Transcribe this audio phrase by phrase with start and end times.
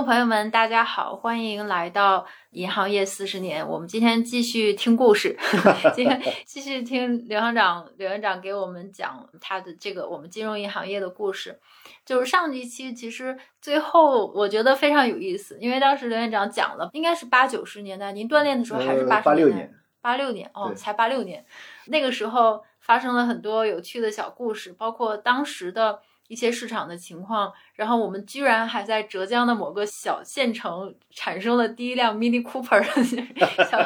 [0.00, 3.68] 众朋友们，大家好，欢迎来到银行业四十年。
[3.68, 5.36] 我们今天继续听故事，
[5.94, 11.60] 今天继续听刘行长刘院长给我们讲他的这个我们金融银行业的故事。
[12.06, 19.70] 就是上一期其实最后我觉得非常有意思，因为当时刘院长讲了，应该是八九十年代，您锻炼的时候还是八八六年，
[20.00, 21.44] 八六年哦，才八六年，
[21.88, 27.52] 那个时候发生了很多有趣的小故事，包括当时的一些市场的情况。
[27.80, 33.78] 然后我们居然还在浙江的某个小县城产生了第一辆 Mini Cooper 的小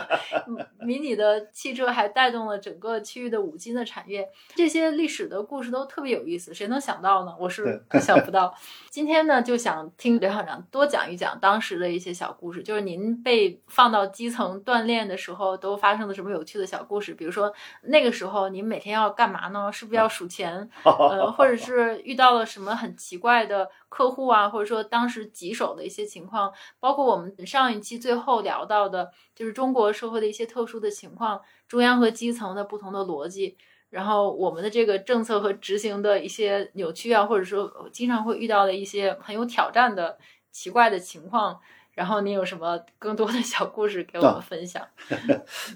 [0.80, 4.28] 迷你的汽车，还带动了整个区域的五金的产业。
[4.56, 7.32] 这些历史的故事都特别有意思，谁能想到呢？
[7.38, 8.52] 我是想不到。
[8.90, 17.14] 今天呢，就想听刘校长多讲一讲当时的一些小故事，就是您被放到基层锻炼的时候，都发生了什么有趣的小故事？
[17.14, 19.70] 比如说那个时候您每天要干嘛呢？
[19.70, 20.68] 是不是要数钱？
[20.82, 33.56] 呃，或者是遇到了什么很奇怪的客户啊，或者说当时棘手的一些情况，包括我们上一期最后聊到的，就是中国社会的一些特殊的情况，中央和基层的不同的逻辑。
[33.90, 40.18] 然后我们的这个政策和执行的一些扭曲啊，或者说经常会遇到的一些很有挑战的
[40.50, 41.60] 奇怪的情况，
[41.92, 44.84] 然后你有什么更多的小故事给我们分享？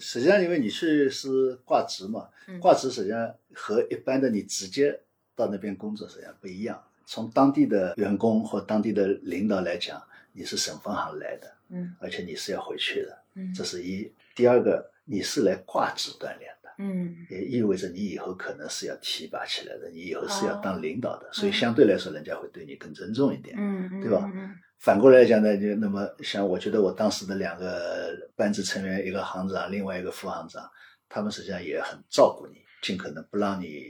[0.01, 5.03] 实际上，因为你去是挂职嘛，嗯挂职实际上和一般的你直接
[5.37, 6.83] 到那边工作实际上不一样。
[7.09, 10.01] 从当地的员工或当地的领导来讲，
[10.35, 11.97] 你是省分行来的，嗯。
[11.99, 13.51] 而且你是要回去的，嗯。
[13.55, 14.13] 这是一。
[14.37, 17.17] 第二个，你是来挂职锻炼的，嗯。
[17.31, 20.61] 也意味着你以后可能是要提拔起来的，你以后是要哦。
[20.63, 23.57] 当领导的，所以相对来说，人家会对你更尊重一点。
[24.03, 24.55] 对吧嗯。
[24.79, 30.71] 反过来讲呢，就那么像我觉得我当时的两个班子成员，一个行长，另外一个副行长，
[31.09, 33.87] 他们实际上也很照顾你，尽可能不让你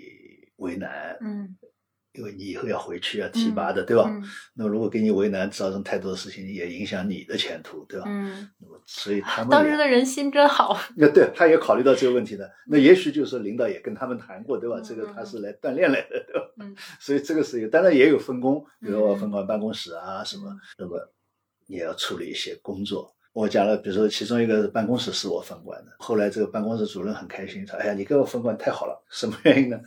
[0.59, 1.57] 为难，嗯
[2.19, 4.05] 因为你以后要回去要提拔的，对吧？
[4.09, 4.23] 嗯
[4.55, 8.07] 那么如果给你为难，造成太多的事情，也影响你的前途，对吧？
[8.09, 10.77] 嗯，那么所以他们当时的人心真好。
[10.99, 12.51] 那对，他也考虑到这个问题的。
[12.67, 14.81] 那也许就是领导也跟他们谈过，对吧？
[14.81, 16.49] 嗯这个他是来锻炼来的，对吧？
[16.61, 21.09] 嗯 所以这个是有，当然也有分工，比如我嗯分管办公室啊什么嗯，那么
[21.69, 23.15] 也要处理一些工作。
[23.33, 29.79] 我讲了，比如说其中一个办公室是我分管的，后来这个办公室主任很开心，说：“哎呀，你给我分管太好了。”什么原因呢？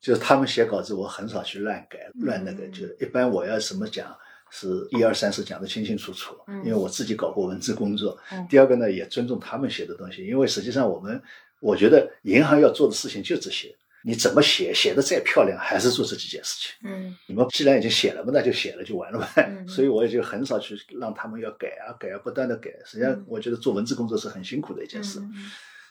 [0.00, 4.16] 就是他们写稿子，我很少去乱改乱那个，嗯就一般我要什么讲。
[4.50, 8.18] 是一二三四讲得清清楚楚，嗯因为我自己搞过文字工作。
[8.32, 11.22] 嗯第二个呢，也尊重他们写的东西，因为实际上我们，
[11.60, 13.76] 我觉得银行要做的事情就这些。
[14.02, 16.90] 你怎么写，写的再漂亮，还是做这几件事情。
[16.90, 19.28] 嗯你们既然已经写了嘛，那就写了就完了嘛。
[19.36, 22.70] 嗯 所以我也就很少去让他们要改啊改啊，不断的改。
[22.86, 25.20] 实际上嗯，我觉得做文字工作是很辛苦的一件事。
[25.20, 25.30] 嗯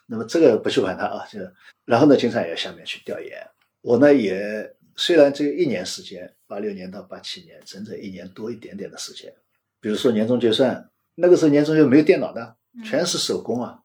[0.08, 1.38] 那么这个不去管它啊，就
[1.86, 3.48] 然后呢，经常也要下面去调研。
[3.82, 9.32] 我呢也虽然只有一年时间，八六年到八七年，整整一年多一点点的时间。
[9.80, 13.80] 比如说年终结算，那个时候年终又没有电脑的，嗯全是手工啊。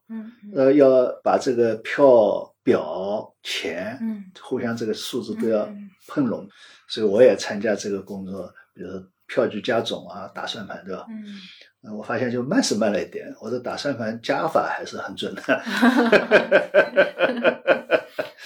[0.55, 6.49] 呃，要把这个票、表、钱，嗯互相这个数字都要嗯碰拢，
[6.89, 11.07] 所以我也参加这个工作，比如说票据加总啊，打算盘，对吧？
[11.11, 11.25] 嗯
[11.85, 15.43] 呃我发现就慢是慢了一点，我的打算盘加法还是很准的。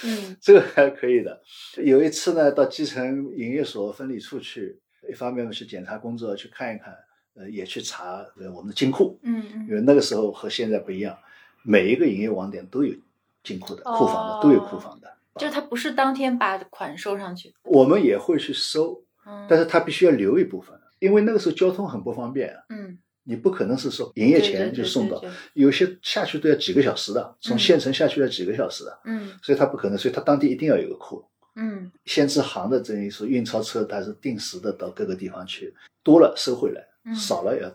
[0.07, 0.37] 嗯。
[0.41, 1.43] 这个还可以的。
[1.85, 4.79] 有一次呢，到基层营业所分理处去，
[5.11, 6.95] 一方面去检查工作，去看一看，
[7.35, 11.19] 呃，也去查呃我们的金库，嗯因为那个时候和现在不一样，
[11.63, 12.95] 每一个营业网点都有
[13.43, 15.13] 金库的，哦库房的都有库房的。
[15.37, 19.47] 就是他不是当天把款收上去，我们也会去收，嗯。
[19.49, 25.21] 但是他必须要留一部分，因为那个时候交通很不方便啊，嗯，你不可能是说营业前就送到，
[25.55, 27.59] 有些下去都要几个小时的，从嗯。
[27.59, 29.33] 县城下去要几个小时的，嗯。
[29.43, 31.25] 所以他不可能，所以他当地一定要有个库。
[31.57, 31.91] 嗯。
[32.05, 35.75] 先知行的这一说运钞车，它是定时的到各个地方去，
[36.05, 37.15] 多了收回来，嗯。
[37.15, 37.69] 少了要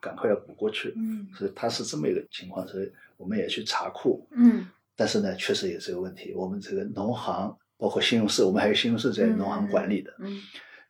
[0.00, 1.26] 赶快要补过去，嗯。
[1.36, 4.66] 所以它是这么一个情况，所以我们也去查库，嗯。
[4.94, 10.40] 但是呢，确实有这个问题，我们这个农行包括信用社，我们还有信用社在农行管理的，嗯。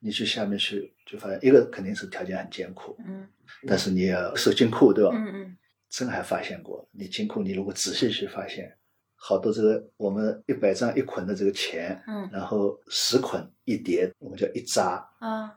[0.05, 3.25] 你去下面去就发现一个肯定是条件很艰苦，嗯
[3.67, 5.11] 但是你也要收金库，对吧？
[5.15, 5.57] 嗯嗯
[5.91, 8.75] 真还发现过，你金库你如果仔细去发现，
[9.15, 15.55] 好多这个我们一百张一捆的这个钱，嗯然后十捆一叠，我们叫一扎，啊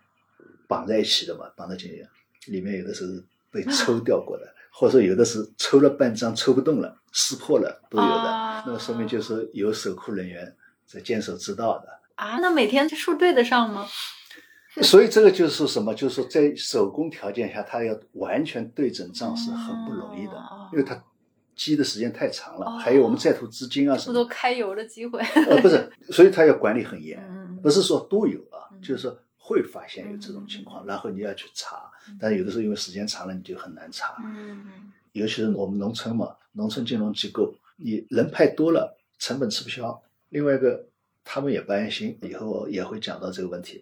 [0.68, 2.06] 绑在一起的嘛，绑在进去，
[2.52, 10.54] 里面有的是被抽掉过的， 或者说有的是抽了半张抽不动了，撕破了都有的，啊那么说明就是有守库人员
[10.86, 11.88] 在监守之道的。
[12.16, 13.88] 啊，那每天这数对得上吗？
[14.84, 15.94] 所以这个就是什么？
[15.94, 21.02] 就是说在手工条件下，他要完全对准账是很不容易的，哦因为它
[21.56, 25.20] 积的时间太长了，哦还有我们在途资金啊什不么都开油的机会？
[25.48, 31.90] 呃，不是，所以他要管理很严，嗯不是说都有啊，嗯就是说会发现有这种情况，然后你要去查，
[32.20, 34.16] 但有的时候因为时间长了，你就很难查。
[34.26, 39.98] 嗯尤其是我们农村嘛，农村金融机构，你人派多了，成本吃不消。
[40.28, 40.86] 另外一个，
[41.24, 43.82] 他们也不安心，以后也会讲到这个问题。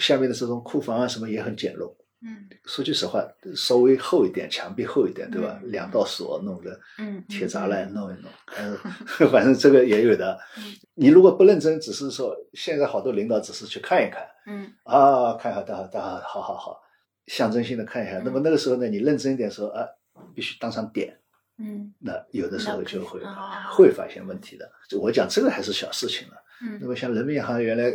[0.00, 1.94] 下面的这种库房啊什么也很简陋。
[2.22, 3.26] 嗯说句实话，
[3.56, 5.58] 稍微厚一点，墙壁厚一点，对吧？
[5.62, 8.76] 嗯两道锁弄个嗯，铁栅栏弄一弄，嗯，
[9.32, 10.64] 反正这个也有的嗯。
[10.94, 16.80] 你如果不认真，只是说现在好多领导只是去看一看嗯啊，看好，好，好，好好好，
[17.26, 18.18] 象征性的看一下。
[18.18, 19.86] 嗯那么那个时候呢，你认真一点说啊，
[20.34, 21.16] 必须当场点。
[21.58, 24.70] 嗯那有的时候就会啊会发现问题的。
[24.90, 26.34] 就我讲这个还是小事情了。
[26.62, 27.90] 嗯那嗯么像人民银行原来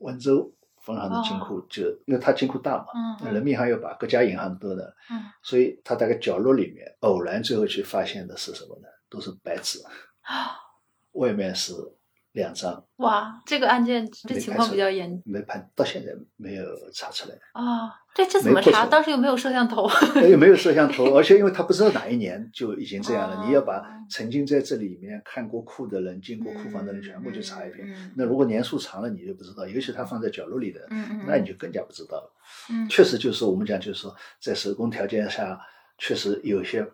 [0.00, 0.50] 温州
[0.86, 3.16] 分行的金库就，因为它金库大嘛，嗯。
[3.24, 5.22] 那人民银行又把各家银行都呢，嗯。
[5.42, 8.88] 所以它大概角落里面偶然最后去发现的是什么呢？
[9.10, 9.80] 都是白纸，
[10.22, 10.56] 啊
[11.12, 11.72] 外面是
[12.36, 17.90] 两张，哇，这个案件这情况比较严没判，到现在没有查出来，啊。
[18.14, 18.86] 对，这怎么查？
[18.86, 19.86] 当时又没有摄像头。
[20.26, 27.86] 又没有摄像头，而且因为他不知道哪一年就已经这样了，哦你要把曾经在这里面看过库的人、进过库房的人全部去查一遍。
[27.86, 30.80] 嗯那如果年数长了，你就不知道，尤其他放在角落里的，
[31.26, 32.32] 那你就更加不知道了。
[32.70, 35.60] 嗯确实，就是我们讲，就是说，在手工条件下，
[35.98, 36.86] 确实有些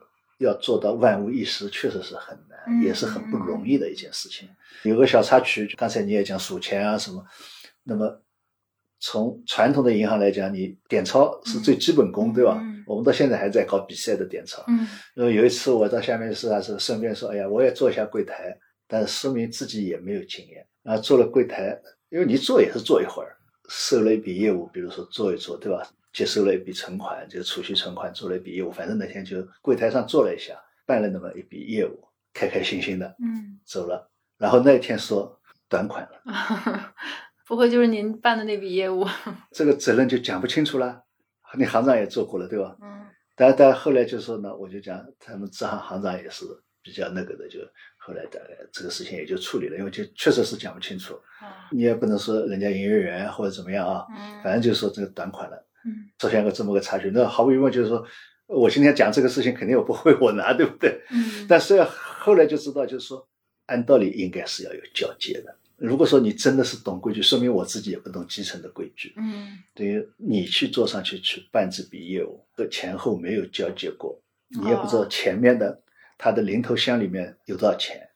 [0.42, 4.48] 要做到万无一失，确实是很难，嗯也是很不容易的一件事情。
[4.84, 7.24] 有个小插曲，刚才你也讲数钱啊什么，
[7.84, 8.22] 那么
[8.98, 12.84] 从传统的银行来讲，你点钞是最基本功，嗯对吧嗯？
[12.86, 14.64] 我们到现在还在搞比赛的点钞。
[14.68, 18.56] 嗯那么有一次我到下面市啊，是顺便说，哎呀，我也做一下柜台，
[18.86, 20.66] 但是说明自己也没有经验。
[20.82, 21.80] 然后做了柜台，
[22.10, 23.36] 因为你做也是做一会儿，
[23.68, 25.86] 收了一笔业务，比如说做一做，对吧？
[26.12, 30.54] 接收了一笔存款，就储蓄存款做了一笔业务，反正那天就柜台上做了一下，
[30.86, 34.10] 办了那么一笔业务，开开心心的嗯，走了。
[34.38, 36.92] 然后那天说短款了，
[37.46, 39.06] 不会就是您办的那笔业务？
[39.52, 41.04] 这个责任就讲不清楚了。
[41.56, 42.76] 你行长也做过了，对吧？
[42.82, 46.44] 嗯但但后来就说呢，我就讲他们支行行长也是
[46.82, 47.60] 比较那个的，就
[47.96, 58.04] 后来大概这个事情也就处理了，因为就确实是讲不清楚，啊你也不能说人家营业员或者怎么样啊，嗯反正就说这个短款了，嗯出现个这么个插曲，那毫无疑问就是说，
[58.46, 61.00] 我今天讲这个事情肯定我不会我拿，对不对？
[61.10, 63.26] 嗯，但是后来就知道，就是说
[63.66, 65.56] 按道理应该是要有交接的。
[65.76, 69.12] 如果说你真的是懂规矩，说明我自己也不懂基层的规矩。
[69.16, 74.16] 嗯对于你去做上去去办这笔业务，这前后没有交接过，
[74.48, 75.82] 你也不知道哦前面的
[76.16, 78.08] 他的零头箱里面有多少钱，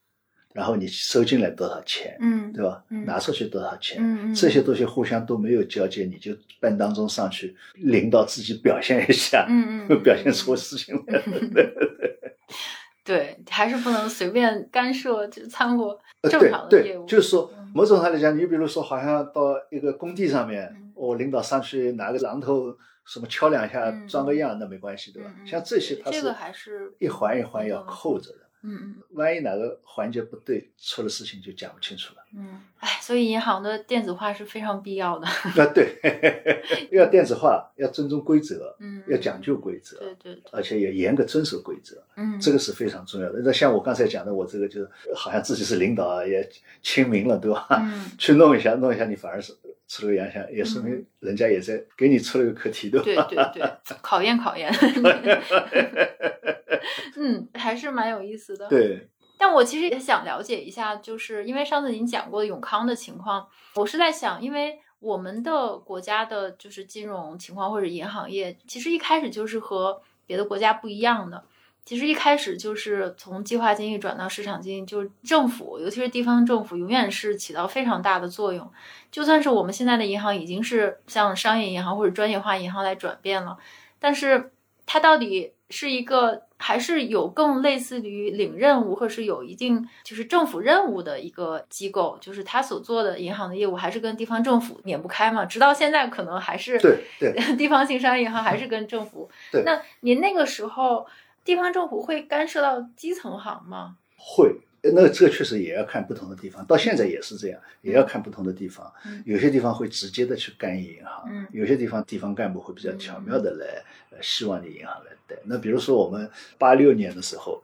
[0.56, 2.82] 然后你收进来多少钱，嗯对吧？
[2.88, 11.22] 嗯拿出去多少钱，嗯嗯这些东西互相都没有交接，你就半当中上去，领导自己表现一下，嗯嗯嗯 表现出事情来。
[13.04, 32.22] 对，还是不能随便干涉，就掺和呃正常的对对业务。，就是说嗯，某种上来讲，你比如说，好像到一个工地上面嗯，我领导上去拿个榔头，什么敲两下嗯，装个样，那没关系，对吧像这些，它这个还是一环一环要扣着的，嗯嗯万一哪个环节不对，出了事情就讲不清楚了。
[32.22, 35.26] 嗯嗯，哎，所以银行的电子化是非常必要的。
[35.26, 35.96] 啊，对，
[36.92, 41.96] 要电子化，要尊重规则，嗯，要讲究规则，对对对，而且也严格遵守规则。
[42.16, 43.40] 嗯，这个是非常重要的。
[43.42, 46.46] 那像我刚才讲的，我这个就是好像自己是领导啊，也
[46.82, 47.66] 亲民了，对吧？
[47.70, 49.54] 嗯 去弄一下，弄一下，你反而是
[49.88, 53.26] 出了个洋相，也说明人家也在给你出了个课题，对吧？
[53.28, 54.72] 对对对， 考验考验。
[57.16, 58.68] 嗯，还是蛮有意思的。
[58.68, 71.44] 对但我其实也想了解一下，就是因为上次您讲过永康的情况，我是在想，因为我们的国家的就是金融情况或者银行业，其实一开始就是和别的国家不一样的。
[71.86, 78.68] 其实一开始就是从计划经济转到市场经济，就是政府，尤其是地方政府，永远是起到非常大的作用。
[79.12, 83.56] 就算是我们现在的银行已经是向商业银行或者专业化银行来转变了，
[84.00, 84.50] 但是
[84.84, 95.44] 它到底是一个还是有更类似于领任务，或者是有一定就是政府任务的一个机构，就是它所做的银行的业务还是跟地方政府免不开嘛。
[95.44, 99.30] 直到现在可能还是对对 地方性商业银行还是跟政府。
[99.52, 101.06] 对那您那个时候
[101.46, 103.96] 地方政府会干涉到基层行吗？
[104.18, 104.54] 会。
[104.94, 108.92] 那这个确实也要看不同的地方，到现在也是这样，也要看不同的地方。
[109.04, 113.66] 嗯有些地方会直接的去干预银行，嗯有些地方地方干部会比较巧妙的来，
[114.10, 115.34] 呃，希望你银行来贷。
[115.44, 117.60] 那比如说我们八六年的时候，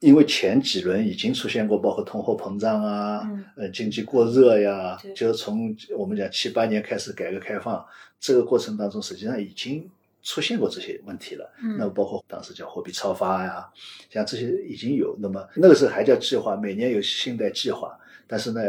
[0.00, 7.86] 因为前几轮已经出现过，包括通货膨胀啊，嗯呃，经济过热呀，就是从我们讲七八年开始改革开放，
[8.18, 9.88] 这个过程当中，实际上已经
[10.24, 11.48] 出现过这些问题了。
[11.62, 13.70] 嗯那包括当时叫货币超发呀，
[14.10, 15.16] 像这些已经有。
[15.20, 18.60] 那么那个时候还叫计划，每年有信贷计划，但是呢，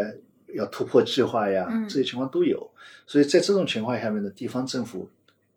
[0.54, 2.70] 要突破计划呀，嗯这些情况都有。
[3.08, 5.10] 所以在这种情况下面呢，地方政府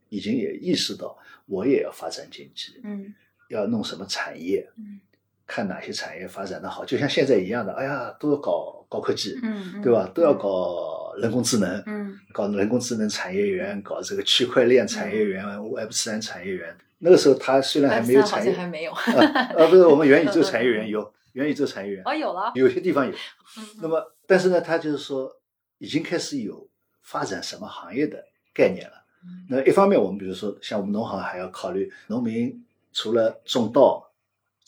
[0.09, 3.13] 已经也意识到，我也要发展经济，嗯
[3.49, 5.01] 要弄什么产业，嗯
[5.47, 10.07] 看哪些产业发展的好，就像现在一样的，哎呀，都要搞高科技，嗯，对吧？
[10.15, 16.77] 都要搞人工智能，嗯搞人工智能产业园，搞这个区块链产业园、Web 三产业园。
[17.01, 19.03] 那个时候它虽然还没有产业，像还没有，啊，
[19.57, 23.13] 呃，不是我们元宇宙产业园 有元宇宙产业园，哦有了，有些地方有。
[23.13, 25.31] 嗯那么，但是呢，它就是说
[25.79, 26.69] 已经开始有
[27.03, 28.95] 发展什么行业的概念了。
[29.25, 34.08] 嗯那一方面，我们比如说像我们农行还要考虑，农民除了种稻、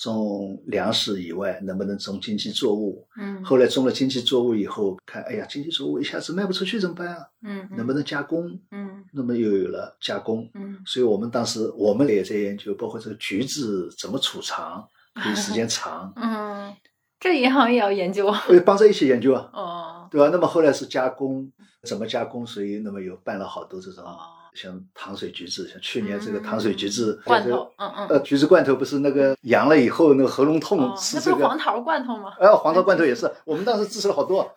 [0.00, 3.06] 种粮食以外，能不能种经济作物？
[3.20, 7.26] 嗯后来种了经济作物以后，看，哎呀，经济作物一下子卖不出去怎么办啊？
[7.42, 8.58] 嗯能不能加工？
[8.70, 10.48] 嗯那么又有了加工。
[10.54, 16.74] 嗯所以我们当时我们也在研究，包括这个橘子怎么储藏，可以时间长， 嗯，
[17.20, 19.50] 这银行也要研究啊，帮着一起研究啊。
[19.52, 20.30] 哦对吧？
[20.32, 21.52] 那么后来是加工，
[21.86, 22.44] 怎么加工？
[22.46, 24.18] 所以那么有办了好多这种，哦
[24.54, 32.34] 像糖水橘子，像去年这个嗯糖水橘子罐头，嗯嗯，呃，橘子罐头不是那个阳了以后那个喉咙痛吃这个，是黄桃罐头吗？
[32.38, 34.54] 呃，黄桃罐头也是，我们当时支持了好多，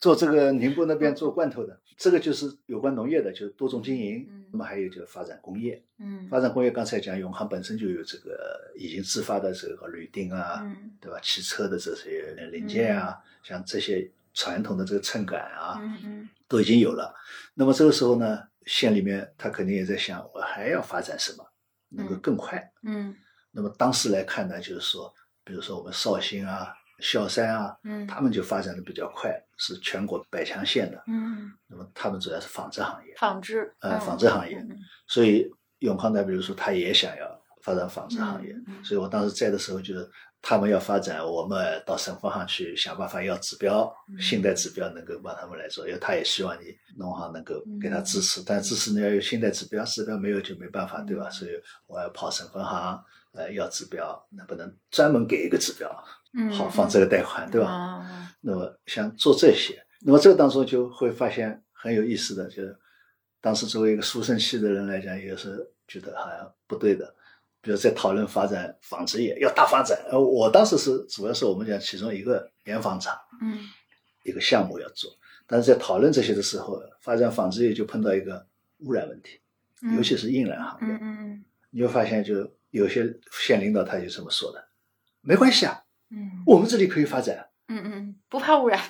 [0.00, 4.44] 做这个宁波那边做罐头的，这个就是有关农业的，就是多种经营嗯。
[4.54, 11.18] 那么还有就是发展工业，嗯发展工业刚才讲永航本身就有这个已经自发的这个铝锭啊，嗯对吧？
[11.20, 17.12] 汽车的这些零件啊，像这些传统的这个秤杆啊，嗯嗯都已经有了。
[17.54, 21.44] 那么这个时候呢，县里面他肯定也在想，我还要发展什么
[21.90, 22.72] 能够更快。
[22.82, 23.14] 嗯
[23.50, 25.12] 那么当时来看呢，就是说，
[25.44, 31.00] 比如说我们绍兴啊、萧山啊，嗯他们就发展的比较快，是全国百强县的。
[31.06, 38.52] 嗯，那么他们主要是纺织行业，纺织，呃嗯纺织行业嗯所以永康呢，比如说他也想要发展纺织行业。
[38.82, 40.10] 所以我当时在的时候，就是
[40.46, 46.66] 他们要发展，我们到省分行去想办法要指标，嗯信贷指标能够帮他们来做，因为他也希望你
[46.98, 51.28] 农行能够给他支嗯持，但支持你要有信贷指标，指标没有就没办法，对吧？
[51.28, 51.52] 嗯所以
[51.86, 55.88] 我要跑省分行，呃，要指标，能不能专门给一个指标，
[56.34, 58.06] 嗯，好放这个贷款，对吧？
[58.42, 62.76] 那么想做这些，那么这个当中就会发现很有意思的，就是
[63.40, 67.14] 当时作为一个书生系的人来讲，也是觉得好像不对的。
[67.64, 73.58] 比如在讨论发展纺织业要大发展，呃，我当时是主要是我们讲其中一个棉纺厂嗯。
[74.22, 75.10] 一个项目要做，
[75.46, 78.46] 但是在讨论这些的时候，发展纺织业就碰到一个
[78.78, 79.38] 污染问题，
[79.82, 81.44] 嗯，尤其是印染行业，嗯嗯。
[81.68, 84.64] 你会发现就有些县领导他就这么说的，
[85.20, 86.42] 没关系啊，嗯。
[86.46, 88.80] 我们这里可以发展，嗯嗯，不怕污染。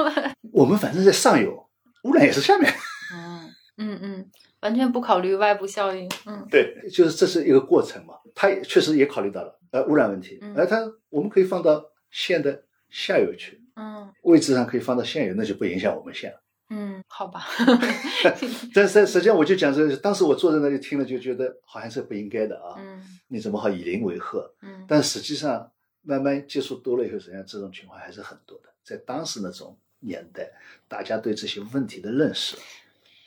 [0.52, 1.68] 我们反正在上游，
[2.04, 2.72] 污染也是下面。
[3.12, 4.30] 嗯嗯嗯，
[4.60, 6.08] 完全不考虑外部效应。
[6.26, 8.14] 嗯对，就是这是一个过程嘛。
[8.34, 16.40] 他也确实也考虑到了呃污染问题嗯，而他我们可以放到县的下游去，嗯位置上可以放到县游，那就不影响我们县了。
[16.70, 17.42] 嗯，好吧。
[18.74, 24.54] 但是实际上我就讲这个，当时我坐在那里听了，就觉得好像是不应该的啊，嗯你怎么好以邻为壑？
[24.62, 25.70] 嗯，但实际上
[26.02, 28.68] 慢慢接触多了以后，实际上这种情况还是很多的。
[28.84, 30.48] 在当时那种年代，
[30.86, 32.56] 大家对这些问题的认识，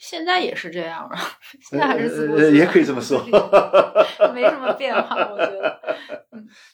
[0.02, 1.20] 现在也是这样啊，
[1.62, 3.24] 现在还是自顾呃也可以这么说
[4.34, 5.80] 没什么变化，我觉得。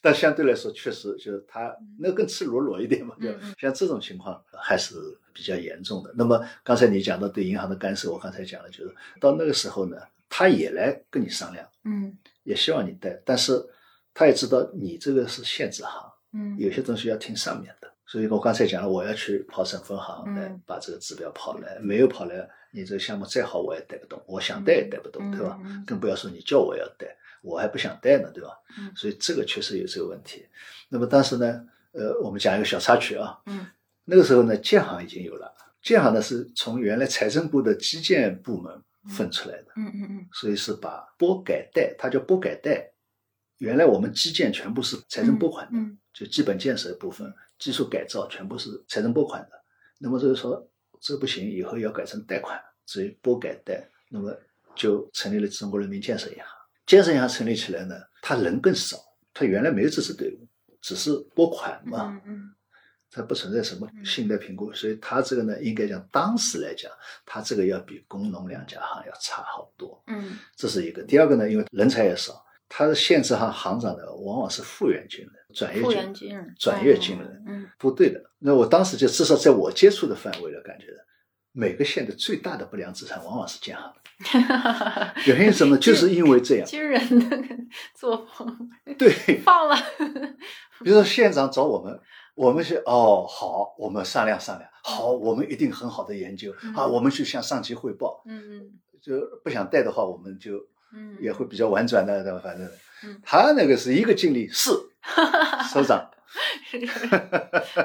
[0.01, 3.27] 但相对来说，确实就是他那更赤裸裸一点嘛，就
[3.59, 4.95] 像这种情况还是
[5.33, 6.13] 比较严重的。
[6.15, 9.97] 那么刚才你讲到对银行的干涉，我刚才讲了，就是到那个时候呢，
[10.29, 13.61] 他也来跟你商量，嗯也希望你贷，但是
[14.13, 17.91] 他也知道你这个是限制行，嗯有些东西要听上面的。
[18.05, 25.59] 所以我刚才讲了，我要去跑省分行嗯来把这个指标跑来，没有跑来，你这个项目再好我也带不动，我想带也带不动，对吧？
[25.85, 27.07] 更不要说你叫我要带，
[27.41, 28.49] 我还不想带呢，对吧？
[28.77, 30.45] 嗯所以这个确实有这个问题。
[30.89, 33.65] 那么当时呢，呃，我们讲一个小插曲啊，嗯
[34.05, 42.91] 那个时候呢，建行已经有了，建行呢是从原来财政部的基建部门分出来的，嗯嗯嗯所以是把拨改贷，它叫拨改贷。
[43.57, 49.63] 原来我们基建全部是财政拨款的，嗯就基本建设部分、技术改造全部是财政拨款的。
[49.99, 54.35] 那么就是说这不行，以后要改成贷款，所以拨改贷，那么
[54.75, 56.45] 就成立了中国人民建设银行。
[56.85, 58.97] 建设银行成立起来呢，它人更少，
[59.33, 60.47] 它原来没有这支队伍，
[60.81, 62.53] 只是拨款嘛，嗯嗯
[63.09, 66.91] 它不存在什么信贷评估，所以它这个呢，应该讲当时来讲，
[67.25, 70.01] 它这个要比工农两家行要差好多。
[70.07, 71.01] 嗯这是一个。
[71.03, 75.81] 第二个呢，因为人才也少，它的县直行行长的，往往是复员军人、转业
[76.13, 78.21] 军人转业军人、嗯部队的。
[78.39, 80.97] 那我当时就至少在我接触的范围的感觉的，
[81.51, 84.01] 每个县的最大的不良资产往往是建行 的。
[84.33, 85.77] 嗯，原因什么？
[85.77, 86.65] 就是因为这样。
[86.67, 87.37] 军人的
[87.95, 89.09] 作风 对，
[89.43, 89.75] 放了，
[90.83, 91.99] 比如说县长找我们，
[92.35, 98.21] 我们是哦好，我们商量商量，好，我们一定很好的研究嗯啊，我们去向上级汇报。
[98.25, 100.57] 嗯嗯就不想带的话，我们就
[100.93, 102.39] 嗯嗯，也会比较婉转的，对吧？
[102.43, 102.67] 反正
[103.03, 104.71] 嗯他那个是一个经理 是
[105.71, 106.09] 首长，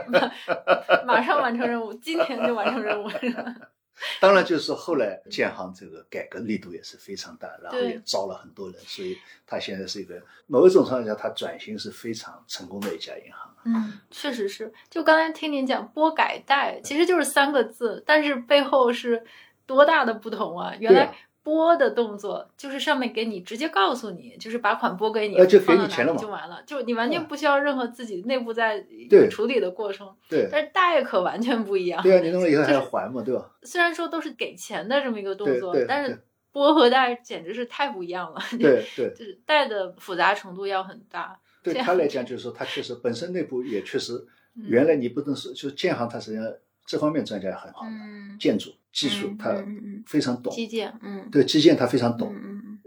[0.09, 3.09] 马马上完成任务， 今天就完成任务。
[4.21, 9.16] 当然就是后来建行这个改革力度也是非常大，然后也招了很多人，所以
[9.47, 13.54] 他现在是一个某一种上讲，他转型是非常成功的一家银行。
[13.64, 14.73] 嗯，确实是。
[14.90, 19.23] 就刚才听您讲拨改贷，其实就是三个字，但是背后是
[19.66, 20.75] 多大的不同啊！
[20.80, 30.14] 原来拨的动作就是上面给你直接告诉你，就是把款拨给你，呃就给你钱了嘛里就完了，就你完全嗯不需要任何自己内部在对处理的过程。
[30.28, 32.02] 对但是贷可完全不一样。
[32.02, 33.50] 对啊，你弄了以后还要就是还嘛，对吧？
[33.62, 36.22] 虽然说都是给钱的这么一个动作但是
[36.52, 38.40] 拨和贷简直是太不一样了。
[38.58, 41.38] 对对就是贷的复杂程度要很大。
[41.62, 44.14] 对他来讲，就是说他确实本身内部也确实，
[44.56, 46.44] 嗯原来你不能说，就是建行他实际上
[46.84, 49.64] 这方面专家很好的，嗯，建筑技术嗯他
[50.06, 52.34] 非常懂，基建，嗯，对基建他非常懂，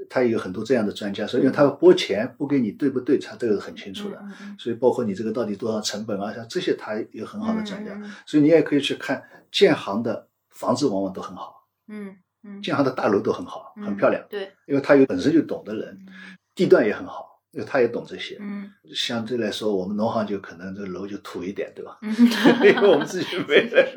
[0.09, 4.23] 他有很多这样的专家，所以因为他拨钱拨给你对不对，他这个很清楚的。
[4.59, 16.05] 所以包括你这个到底多少成本啊，像这些他有很好的专家，嗯所以你也可以去看建行的房子往往都很好，嗯嗯，建行的大楼都很好，嗯很漂亮，对，因为他有本身就懂的人，
[16.53, 18.37] 地段也很好，因为他也懂这些。
[18.39, 18.69] 嗯。
[18.93, 21.97] 相对来说，我们农行就可能这楼就土一点，对吧？
[22.01, 22.11] 嗯。
[22.67, 23.87] 因为我们自己没人，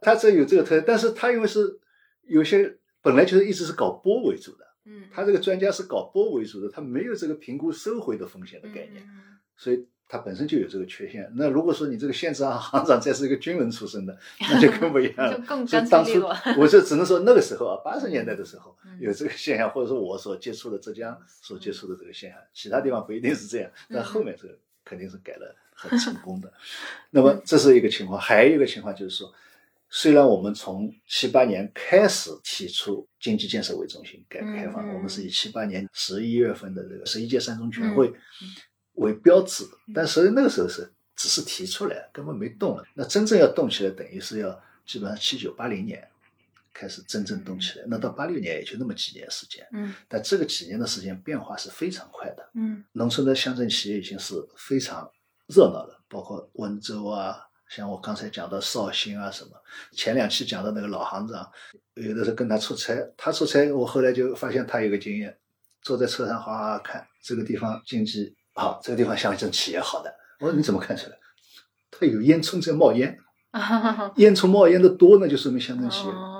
[0.00, 1.78] 他这有这个特点，但是他因为是
[2.26, 9.38] 有些本来就是一直是搞波为主的，嗯，他这个专家是搞波为主的，他没有这个评估收回的风险的概念，嗯。
[9.54, 11.30] 所以他本身就有这个缺陷。
[11.36, 15.36] 那如果说你这个县长行行长再是一个军人出身的，那就更不一样了。
[15.38, 16.24] 就更当初
[16.58, 26.50] 我就只能说那个时候啊，八十年代的时候嗯有这个现象，或者说我所接触的浙江所接触的这个现象，其他地方不一定是这样，但后面这个肯定是改了很成功的。
[27.10, 29.32] 那么这是一个情况，还有一个情况就是说，
[29.90, 38.12] 虽然我们从七八年开始提出经济建设为中心改革开放，我们是以七八年十一月份的这个十一届三中全会
[38.98, 42.84] 为标志，但实际那个时候是只是提出来，根本没动了。
[42.94, 46.06] 那真正要动起来，等于是要基本上七九八零年
[46.72, 49.66] 开始真正动起来，那到八六年也就那么几年时间。
[49.72, 49.94] 嗯。
[50.06, 52.84] 但这个几年的时间变化是非常快的，嗯。
[52.92, 55.10] 农村的乡镇企业已经是非常
[55.46, 59.50] 热闹了，包括温州啊，像我刚才讲的绍兴啊什么。
[59.92, 61.50] 前两期讲的那个老行长，
[61.94, 65.36] 有的时候跟他出差，他出差，我后来就发现他有个经验，
[65.82, 70.12] 坐在车上好好看这个地方经济好，这个地方乡镇企业好的。
[70.40, 71.16] 我说你怎么看出来？
[71.90, 73.18] 他有烟囱在冒烟，
[73.52, 76.10] 啊，烟囱冒烟的多，那就说明乡镇企业。
[76.12, 76.36] 哦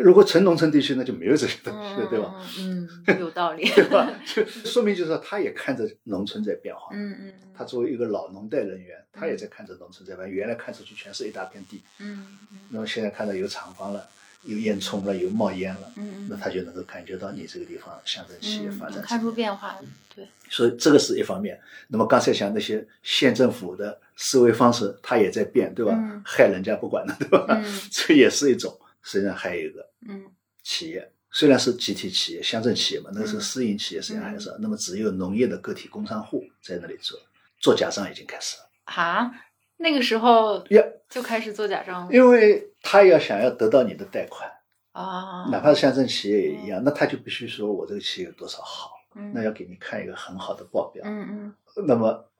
[0.00, 2.32] 如果纯农村地区，那就没有这些东西了，对吧？
[2.60, 3.68] 嗯，有道理。
[3.70, 4.08] 对吧？
[4.24, 6.90] 就说明就是说，他也看着农村在变化。
[6.92, 10.30] 嗯嗯，他作为一个老农代人员，他也在看着农村在变。
[10.30, 14.08] 原来看出去全是一大片地，嗯嗯那么现在看到有厂房了，
[14.42, 18.96] 有烟囱了，有冒烟了，嗯那他就能够感觉到你这个地方乡镇企业嗯，发展。
[18.96, 19.32] 能看出。
[19.32, 19.78] 变化，
[20.14, 21.60] 对，所以这个是一方面。
[21.88, 25.92] 那么刚才讲那些县政府的思维方式，它也在变，对吧？
[25.94, 27.46] 嗯 害人家不管了，对吧？
[27.50, 28.78] 嗯 这也是一种。
[29.02, 30.24] 实际上还有一个嗯
[30.62, 37.18] 企业，虽然是集体企业、乡镇企业嘛，那个是嗯私营企业，实际上还是、那么只有农业的个体工商户在那里做，
[37.60, 38.68] 做假账已经开始了。
[38.84, 39.30] 啊，
[39.76, 44.50] 那个时候呀，就开始做假账了因为他要想要得到你的贷款，
[44.92, 49.32] 啊，哪怕是乡镇企业也一样，那他就必须说我这个企业有多少好，嗯。
[49.34, 51.02] 那要给你看一个很好的报表。
[51.06, 51.54] 嗯嗯。
[51.86, 52.30] 那么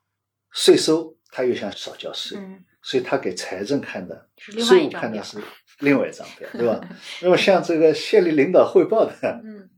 [0.51, 2.63] 税收他又想少交税，嗯。
[2.81, 5.37] 所以他给财政看的是税务看的是
[5.79, 6.79] 另外一张表，对吧？
[7.21, 9.69] 那么像这个县里领导汇报的，嗯，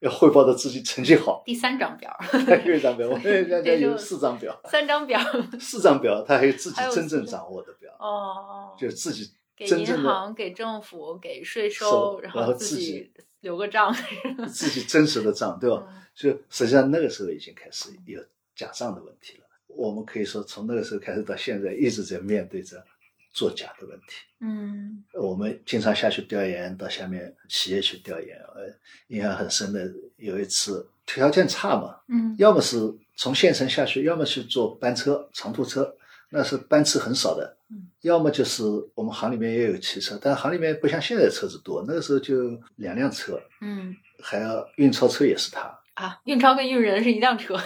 [0.00, 5.20] 要汇报的自己成绩好，第三张表， 还有一张表，我们人家有四张表，三张表。
[5.60, 13.92] 四张表，他还有自己真正掌握的表，哦，就自己给银行、给政府、给税收收，然后自自己留个账，
[14.48, 15.84] 自己真实的账，对吧？
[15.88, 18.20] 嗯就实际上那个时候已经开始有
[18.56, 19.44] 假账的问题了。
[19.68, 22.84] 我们可以说，从那个时候开始到现在，一直在面对着
[23.32, 24.16] 作假的问题。
[24.40, 28.36] 嗯我们经常下去调研，到下面企业去调研。
[28.36, 28.66] 呃，
[29.06, 32.76] 印象很深的有一次条件差嘛，嗯要么是
[33.14, 35.94] 从县城下去，要么去坐班车、长途车，
[36.30, 37.57] 那是班次很少的嗯。
[38.00, 38.62] 要么就是
[38.94, 43.96] 我们行里面也有汽车，但行里面不像现在车子多，那个时候就两辆车，嗯。
[44.20, 45.78] 还要运钞车也是他。
[45.94, 47.56] 啊，运钞跟运人是一辆车，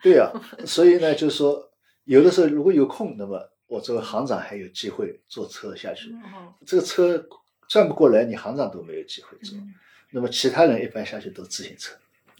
[0.00, 0.30] 对呀、
[0.64, 1.68] 所以呢，就是说，
[2.04, 6.12] 有的时候如果有空，那么我作为行长还有机会坐车下去。
[6.12, 6.54] 哦。
[6.64, 7.26] 这个车
[7.68, 9.58] 转不过来，你行长都没有机会坐。
[9.58, 9.74] 嗯。
[10.12, 11.92] 那么其他人一般下去都自行车。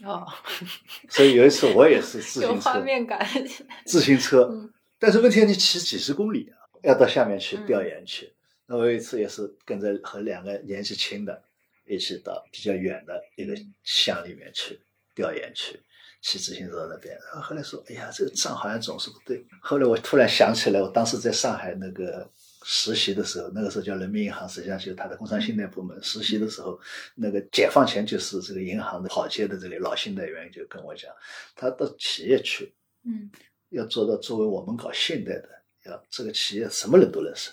[0.05, 0.25] 哦，
[1.09, 3.19] 所以有一次我也是自有行车，画面感，
[3.85, 4.47] 自行车。
[4.49, 8.33] 嗯，但是问题你骑几十公里啊，要到下面去调研去。
[8.65, 11.41] 那我有一次也是跟着和两个年纪轻的
[11.85, 14.79] 一起到比较远的一个乡里面去
[15.15, 15.79] 调研去，
[16.21, 17.17] 骑自行车那边。
[17.31, 19.45] 然后后来说，哎呀，这个账好像总是不对。
[19.61, 22.29] 后来我突然想起来，我当时在上海那个
[22.63, 25.97] 实习的时候，那个时候叫人民银行，实际上就是它的工商信贷部门。
[26.03, 26.77] 实习的时候，
[27.15, 31.09] 那个解放前就是这个银行的跑街的这个老信贷员就跟我讲，
[31.55, 32.73] 他到企业去，
[33.05, 33.31] 嗯
[33.69, 35.49] 要做到作为我们搞信贷的，
[35.87, 37.51] 要这个企业什么人都认识，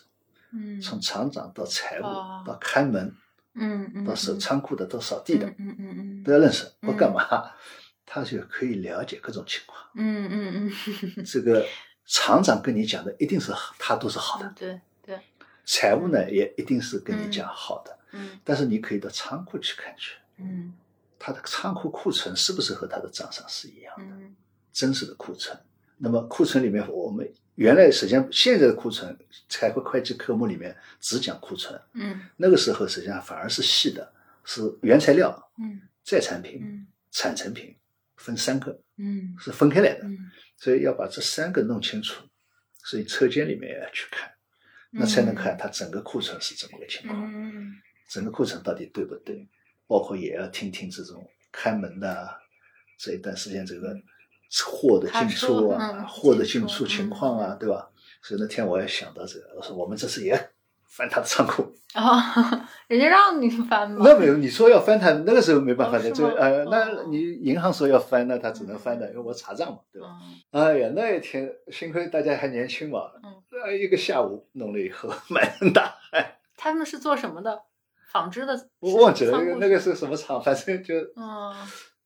[0.53, 3.15] 嗯，从厂长到财务哦到看门
[3.55, 6.67] 嗯嗯到守仓库的到扫地的嗯嗯嗯都要认识。
[6.81, 7.23] 不干嘛？
[8.07, 9.83] 他就可以了解各种情况。
[9.95, 10.71] 嗯嗯
[11.17, 11.65] 嗯这个
[12.07, 15.21] 厂长跟你讲的一定是他都是好的嗯，，对对，
[15.65, 20.75] 财务呢也一定是跟你讲好的，嗯但是你可以到仓库去看去，嗯
[21.19, 24.05] 他的仓库库存是不是和他的账上是一样的？
[24.05, 24.37] 嗯
[24.73, 25.57] 真实的库存。
[25.97, 29.17] 那么库存里面，我们原来实际上现在的库存，
[29.49, 32.21] 财会会计科目里面只讲库存，嗯。
[32.37, 34.13] 那个时候实际上反而是细的，
[34.45, 35.81] 是原材料、嗯。
[36.03, 37.77] 再产品、嗯产成品
[38.17, 39.37] 分三个，嗯。
[39.39, 40.19] 是分开来的，嗯，
[40.57, 42.25] 所以要把这三个弄清楚。
[42.83, 44.31] 所以车间里面也要去看，
[44.91, 47.73] 那才能看它整个库存是怎么个情况，嗯
[48.09, 49.49] 整个库存到底对不对，
[49.87, 52.37] 包括也要听听这种开门的啊
[52.99, 53.97] 这一段时间这个
[54.63, 57.89] 货的进出啊，嗯货的进出情况啊，嗯对吧？
[58.23, 60.35] 所以那天我也想到这个，我说我们这次也
[60.89, 61.63] 翻他的仓库，
[61.95, 62.21] 哦，
[62.87, 64.03] 人家让你翻吗？
[64.05, 70.09] 那没有你说要翻他，那个时候没办法的，哦是吗这呃，那哦你银行说要翻，那他只能翻的，因为我查账嘛，对吧？
[70.23, 77.63] 嗯哎呀，那一天幸亏大家还年轻嘛，嗯呃，一个下午弄了以后 满身大汗， 他们是做什么的？
[78.13, 78.69] 纺织的？
[78.79, 81.53] 我忘记了那个是什么厂，反正就，嗯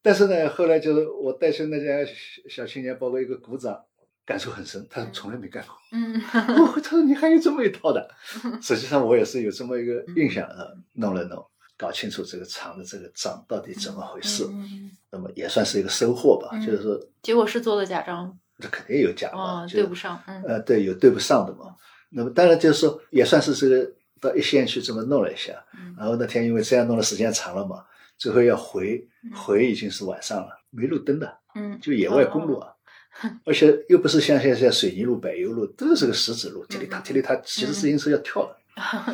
[0.01, 3.79] 但是呢，后来就是我带去那家小小青年，包括一个鼓掌，
[4.25, 5.75] 感受很深，他从来没干过。
[5.91, 6.15] 嗯
[6.55, 8.09] 哦，他说你还有这么一套的，
[8.61, 11.45] 实际上我也是有这么一个印象啊，弄了弄，
[11.77, 16.49] 搞清楚这个厂的这个账到底怎么回事，嗯，那么也算是一个收获吧。
[16.53, 21.75] 嗯就是说，结果是做了假账，这肯定有假嘛，哦，对不上，嗯呃，对，有对不上的嘛。
[22.11, 25.53] 那么当然就是说，也算是这个到一线去这么弄了一下。
[25.73, 27.83] 嗯然后那天因为这样弄的时间长了嘛，
[28.19, 32.71] 最后要回嗯回已经是晚上了，没路灯的，嗯，就野外公路啊。
[33.43, 38.55] 而且又不是像现在水泥路、柏油路，都是个石子路，踢里踏踢里踏，骑着自行车要跳的。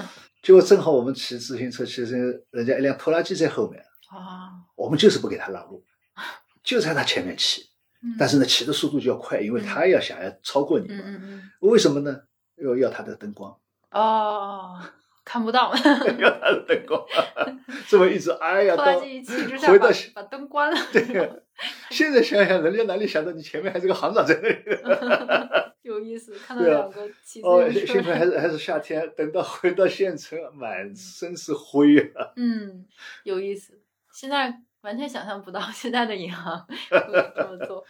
[0.43, 5.83] 结果正好我们骑自行车，其实人家一辆拖拉机在后面，啊，我们就是不给他让路，
[6.63, 7.63] 就在他前面骑。
[8.19, 10.87] 但是呢，骑的速度就要快，因为他要想要超过你
[11.61, 12.19] 为什么呢？
[12.57, 13.57] 要要他的灯光，
[13.91, 14.79] 哦，
[15.25, 17.03] 看不到，要他的灯光，
[17.89, 21.03] 这么一直，哎呀，到拖拉机一气之下回到把把灯关了，对，
[21.89, 25.65] 现在想想，人家哪里想到你前面还是个行长在那里？
[25.81, 32.33] 有意思，看到两个骑自哦，行车幸亏还是还是夏天，等到回到县城，满身是灰啊！
[32.37, 32.85] 嗯，
[33.23, 33.79] 有意思。
[34.11, 36.57] 现在完全想象不到现在的银行
[36.89, 37.85] 会这么做。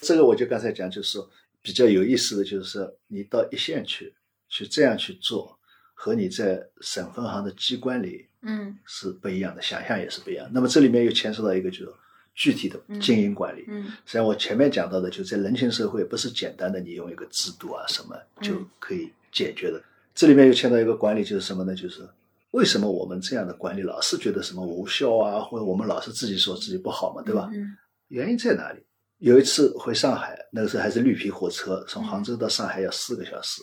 [0.00, 1.30] 这个我就刚才讲，就是说
[1.62, 4.12] 比较有意思的就是说，你到一线去
[4.48, 5.59] 去这样去做，
[6.02, 10.48] 和你在省分行的机关里嗯是不一样的，想象也是不一样。
[10.50, 11.92] 那么这里面又牵涉到一个就是
[12.34, 13.66] 具体的经营管理。
[13.68, 19.78] 嗯实际上我前面讲到的，就在人情社会，不是简单的你用一个制度啊什么就可以解决的。
[20.14, 21.74] 这里面又牵到一个管理，就是什么呢？
[21.74, 22.08] 就是
[22.52, 27.50] 为什么我们这样的管理老是觉得什么无效啊，或者我们老是自己说自己不好嘛，对吧？
[27.52, 27.76] 嗯
[28.08, 28.82] 原因在哪里？
[29.18, 33.62] 有一次回上海，那个时候还是绿皮火车，从杭州到上海要四个小时，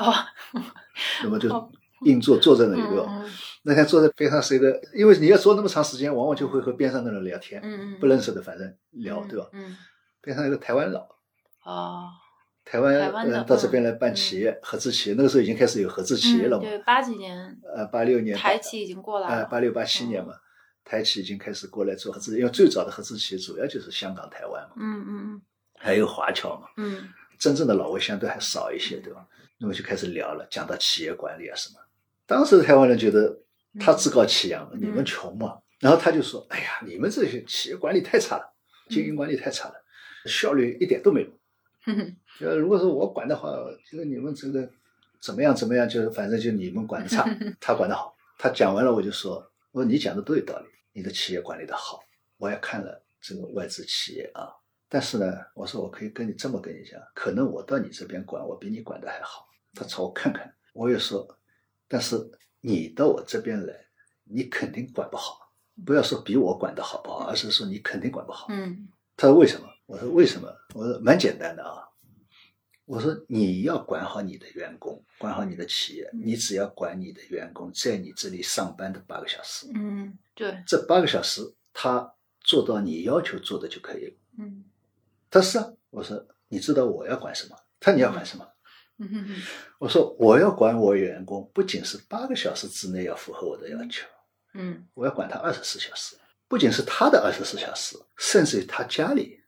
[0.00, 0.12] 哦，
[1.24, 1.70] 那么就哦
[2.04, 3.06] 硬坐坐在那里对吧？
[3.08, 3.30] 嗯
[3.64, 9.46] 那天坐在边上是一个，因为你要坐那么长时间，往往就会和边上的人聊天，嗯嗯，不认识的反正聊，对吧？
[9.52, 9.76] 嗯
[10.22, 11.06] 边上一个台湾佬，
[11.64, 12.08] 哦，
[12.64, 12.94] 台湾
[13.28, 16.62] 人到这边来办企业，合资企业，那个时候已经开始有合资企业了嘛。
[16.62, 19.44] 嗯对，八几年呃，八六年台企已经过来呃，了。
[19.46, 20.32] 八六八七年嘛，
[20.84, 25.42] 台企已经开始过来做合资，因为最早的合资企业主要就是香港、台湾嘛，嗯嗯
[25.76, 27.08] 还有华侨嘛，嗯
[27.38, 29.26] 真正的老外相对还少一些，对吧？
[29.58, 31.80] 那么就开始聊了，讲到企业管理啊什么。
[32.26, 33.38] 当时台湾人觉得
[33.80, 38.54] 他自高气扬，嗯你们穷嘛，然后他就说：“哎呀，你们这些企业管理太差了，
[38.88, 39.74] 经营管理太差了，
[40.26, 41.28] 效率一点都没有。”
[41.86, 43.48] 嗯呃，如果说我管的话，
[43.90, 44.68] 就是你们这个
[45.20, 47.24] 怎么样怎么样，就是反正就你们管的差，
[47.58, 48.14] 他管的好。
[48.38, 49.34] 他讲完了，我就说，
[49.72, 51.98] 我说你讲的都有道理，你的企业管理的好，
[52.36, 54.52] 我也看了这个外资企业啊。
[54.88, 59.47] 但是呢，我说我可以跟你这么跟你讲，可能我到你这边管，我比你管的还好。
[59.78, 61.38] 他朝我看看，我也说，
[61.86, 62.16] 但是
[62.60, 63.72] 你到我这边来，
[64.24, 65.52] 你肯定管不好。
[65.86, 68.48] 不要说比我管的好不好，而是说你肯定管不好。
[68.50, 69.68] 嗯他说为什么？
[69.86, 70.52] 我说为什么？
[70.74, 71.86] 我说蛮简单的啊，
[72.84, 84.16] 我说你要管好你的员工，管好你的企业，嗯你只要管你的员工在你这里上班的八个小时，嗯，对，这八个小时他做到你要求做的就可以了。
[84.38, 84.64] 嗯
[85.30, 87.56] 他是啊，我说你知道我要管什么？
[87.78, 88.44] 他你要管什么？
[88.98, 89.34] 嗯哼哼，
[89.78, 94.06] 我说我要管我员工，不仅是八个小时之内要符合我的要求，
[94.54, 96.16] 嗯我要管他二十四小时，
[96.48, 99.40] 不仅是他的二十四小时，甚至于他家里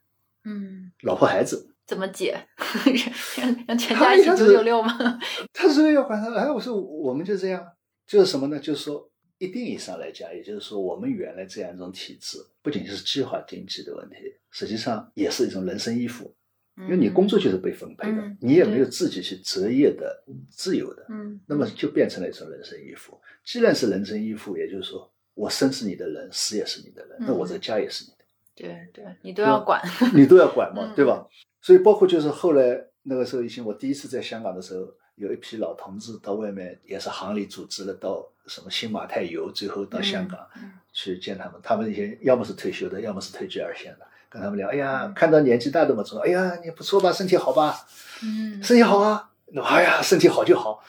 [0.44, 2.46] 嗯，老婆孩子，怎么解？
[3.36, 4.96] 让让全家一起九九六吗？
[5.52, 6.32] 他说要管他。
[6.34, 7.66] 哎，我说我们就这样，
[8.06, 8.58] 就是什么呢？
[8.60, 14.16] 就是说一定义上来讲，也就是说我们原来这样一种体制，不仅是计划经济的问题，
[14.50, 16.34] 实际上也是一种人生依附，
[16.76, 23.20] 因为你工作就是被分配的，嗯你也没有自己去择业的自由的，嗯，那么就变成了一种人生依附。
[23.44, 28.16] 既然是人生依附，也就是说我生是你的人，死也是你的人，那我这个家也是你的。
[28.54, 29.80] 对对，你都要管。
[30.14, 31.26] 你都要管嘛嗯，对吧？
[31.60, 41.60] 所以包括就是后来那个时候，以前我第一次在香港的时候，有一批老同志到外面也是行里组织了到什么新马泰游，最后到香港嗯去见他们。
[41.62, 47.76] 他们那些要么是退休的，要么是退居二线的，跟他们聊，哎呀嗯，看到年纪大的嘛，说，哎呀，你不错吧，身体好吧？
[48.22, 49.30] 嗯身体好啊？
[49.52, 50.82] 那哎呀，身体好就好。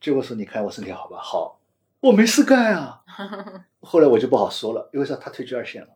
[0.00, 1.18] 结果说，你看我身体好吧？
[1.22, 1.60] 好，
[2.00, 3.00] 我没事干啊。
[3.80, 5.14] 后来我就不好说了，因为啥？
[5.14, 5.88] 他退居二线了。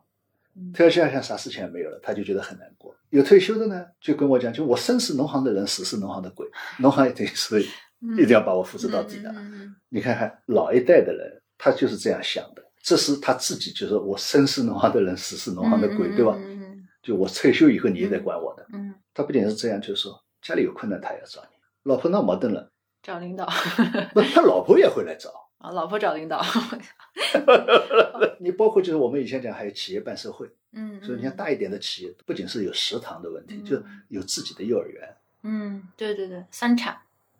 [0.73, 2.95] 退居二线啥事情也没有了，他就觉得很难过。
[3.09, 6.47] 有退休的呢，就跟我讲，就我生是农行的人，死是农行的鬼，
[6.79, 9.33] 农行一定是一定要把我扶持到底的。
[9.89, 16.37] 你看看老一代的人，他就是这样想的，这是他自己就说我生是农行的人，死是农行的鬼，对吧？
[17.05, 18.65] 就我退休以后你也得管我的。
[18.73, 22.71] 嗯，他不仅是这样，就是说家里有困难他也要找你，老婆闹矛盾了，
[23.03, 23.47] 找领导
[24.15, 25.29] 那他老婆也会来找。
[25.59, 26.43] 啊，老婆找领导。
[28.39, 35.15] 你包括就是我们以前讲还有企业办社会，嗯，所以你看大一点的企业，不仅是有食堂的问题，嗯就有自己的幼儿园。
[35.43, 36.97] 嗯，对对对，三产，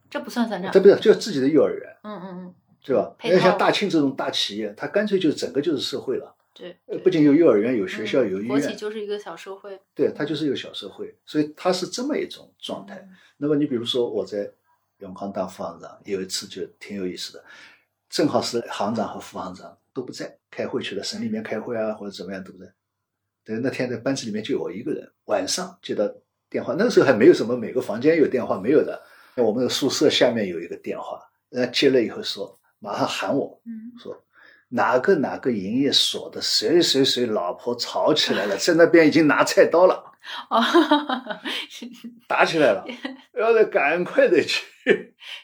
[0.09, 0.71] 这不算三产。
[0.71, 3.15] 这不是就自己的幼儿园，嗯嗯嗯，对吧？
[3.23, 6.35] 要像大庆这种大企业，它干脆就整个就是社会了。
[6.57, 9.77] 对，不仅有幼儿园、有学校、嗯有医院国企，就是一个小社会。
[9.93, 12.95] 对，它就是一个小社会，所以它是这么一种状态。
[12.95, 14.49] 嗯那么你比如说我在
[14.99, 17.43] 永康当副行长，有一次就挺有意思的，
[18.09, 22.73] 正好是行长和副行长都不在，开会去了，省里面开会啊或者怎么样都不在。
[23.43, 26.09] 对，那天在班级里面就我一个人，晚上接到
[26.49, 29.03] 电话，那个时候还没有什么每个房间有电话没有的，
[29.35, 34.24] 那我们的宿舍下面有一个电话，人家接了以后说，马上喊我嗯说。
[34.69, 40.03] 哪个哪个营业所的谁谁谁老婆吵起来了， 在那边已经拿菜刀了，
[40.49, 40.61] 哦，
[42.27, 42.85] 打起来了，
[43.39, 44.63] 要得赶快得去。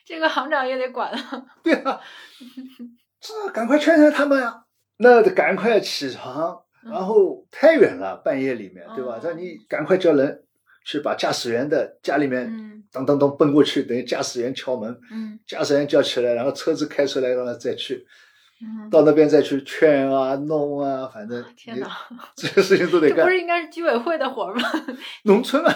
[0.06, 1.12] 这个行长也得管。
[1.64, 2.00] 对啊，
[3.20, 4.64] 这赶快劝劝他们呀、
[4.98, 9.22] 那得赶快起床，嗯然后太远了，半夜里面，对吧哦？
[9.24, 10.44] 让你赶快叫人
[10.86, 18.06] 去把驾驶员的家里面嗯当当当奔过去，等于驾驶员敲门，嗯驾驶员叫起来，然后车子开出来，让他再去嗯，
[18.90, 21.90] 到那边再去劝啊弄啊，反正天哪，
[22.36, 23.30] 这些事情都得干 这不。
[23.30, 24.62] 是应该是居委会的活吗？
[25.24, 25.74] 农村啊，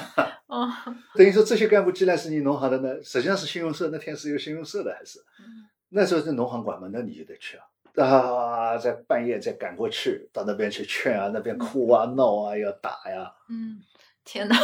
[0.48, 0.70] 哦，
[1.16, 5.20] 等于说这些干部既然是你农行的呢，实际上是信用社，那天是有信用社的还是？
[5.40, 7.64] 嗯那时候是农行管嘛，那你就得去啊。
[8.04, 13.32] 啊，在半夜再赶过去，到那边去劝啊，那边哭啊、闹啊，要打呀。
[13.48, 13.80] 嗯，
[14.26, 14.56] 天哪，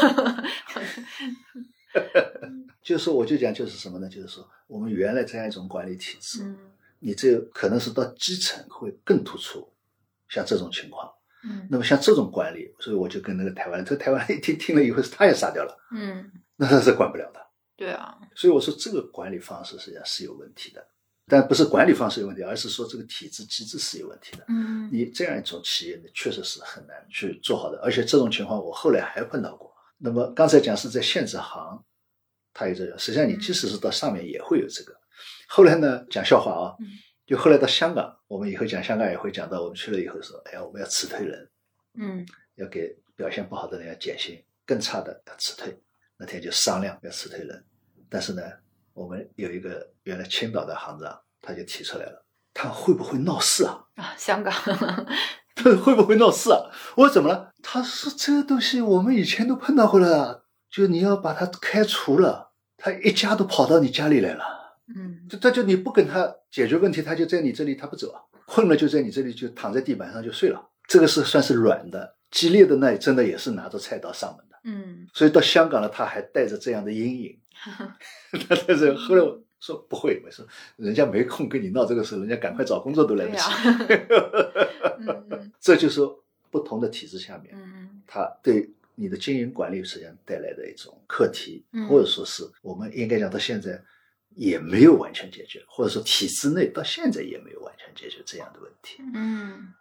[2.81, 4.09] 就是，我就讲，就是什么呢？
[4.09, 6.57] 就是说，我们原来这样一种管理体制，嗯
[7.01, 9.67] 你这个可能是到基层会更突出，
[10.29, 11.11] 像这种情况。
[11.43, 17.41] 嗯那么像这种管理，所以我就跟那个台湾人，这个台湾人一听听了以后，他也傻掉了，嗯，那他是管不了的。
[17.75, 20.85] 对啊，所以我说这个管理方式实际上是有问题的，
[21.25, 24.45] 但不是管理方式有问题，而是说这个体制机制是有问题的。
[24.49, 29.73] 嗯你这样一种企业你，确实是很难去做好的，而且这种情况我后来还碰到过。
[29.97, 31.83] 那么刚才讲是在限制行，
[32.53, 35.00] 它有这个，实际上你即使是到上面也会有这个。
[35.53, 36.87] 后来呢，讲笑话啊嗯，
[37.25, 41.49] 就后来到香港，我们以后讲香港也会讲到，我们去了以后说，哎呀，我们要辞退人，
[41.99, 45.77] 嗯要给表现不好的人要减薪，更差的要辞退。
[46.15, 47.65] 那天就商量要辞退人，
[48.09, 48.41] 但是呢，
[48.93, 53.83] 我们有一个原来青岛的行长，他就提出来了，他会不会闹事啊？
[53.95, 54.53] 啊，香港，
[55.53, 56.71] 他会不会闹事啊？
[56.95, 57.51] 我说怎么了？
[57.61, 64.60] 他说这个东西我们以前都碰到过了，就你要把他开除了，他一家都跑到你家里来了，
[65.37, 74.57] 他就你不跟他解决问题，他就在你这里他不走啊，困了就在你这里就躺在地板上就睡了，这个是算是软的，激烈的那真的也是拿着菜刀上门的。
[74.63, 77.37] 嗯所以到香港了，他还带着这样的阴影。
[78.67, 80.45] 但是后来我说不会，我说
[80.77, 83.41] 人家没空跟你闹这个事，人家赶快找工作都来不及。
[85.59, 86.01] 这就是
[86.49, 93.81] 不同的体制下面，嗯他对你的经营管理实际上带来的一种课题，嗯或者说是我们应该讲到现在
[94.35, 99.01] 也没有完全解决，或者说体制内到现在也没有完全解决这样的问题。
[99.13, 99.73] 嗯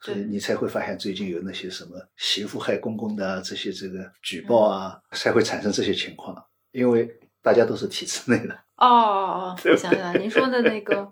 [0.00, 6.36] 所以你才会发现最近有那些什么媳妇害公公的啊，这些这个举报啊，才会产生这些情况，
[6.72, 7.08] 因为
[7.40, 11.08] 大家都是体制内的，哦哦， 我想起来，您说的那个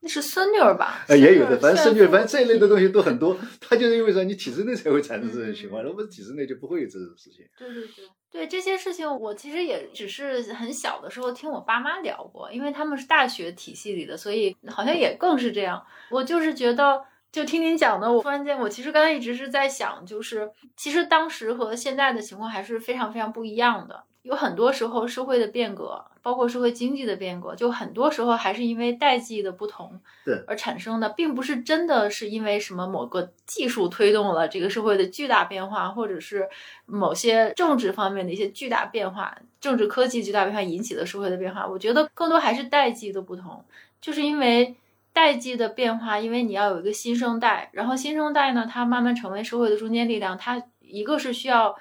[0.00, 1.04] 那是孙女儿吧？
[1.08, 2.86] 呃，也有的，反正孙女儿反正这一类的东西。
[2.86, 7.44] 西都很多，他就是因为说你体制内才会产生这种情况，如果不是体制内就不会有这种事情。
[7.58, 15.84] 对对对对，这些事情我其实也只是很小的时候听我爸妈聊过，因为他们是大学体系里的，所以好像也更是这样。
[16.10, 24.04] 我就是觉得，就听您讲的，我突然间，我其实刚才一直是在想，就是其实当时和现在的情况还是非常非常不一样的。
[24.26, 36.48] 有很多时候社会的变革，包括社会经济的变革，就很多时候还是因为代际的不同对而产生的，并不是真的是因为什么某个技术推动了这个社会的巨大变化，或者是
[36.86, 41.64] 某些政治方面的一些巨大变化、政治科技巨大变化引起的社会的变化。
[41.64, 43.64] 我觉得更多还是代际的不同，
[44.00, 44.74] 就是因为
[45.12, 51.76] 代际的变化，因为你要有一个新生代，然后新生代呢，它慢慢成为社会的中坚力量，它一个是需要。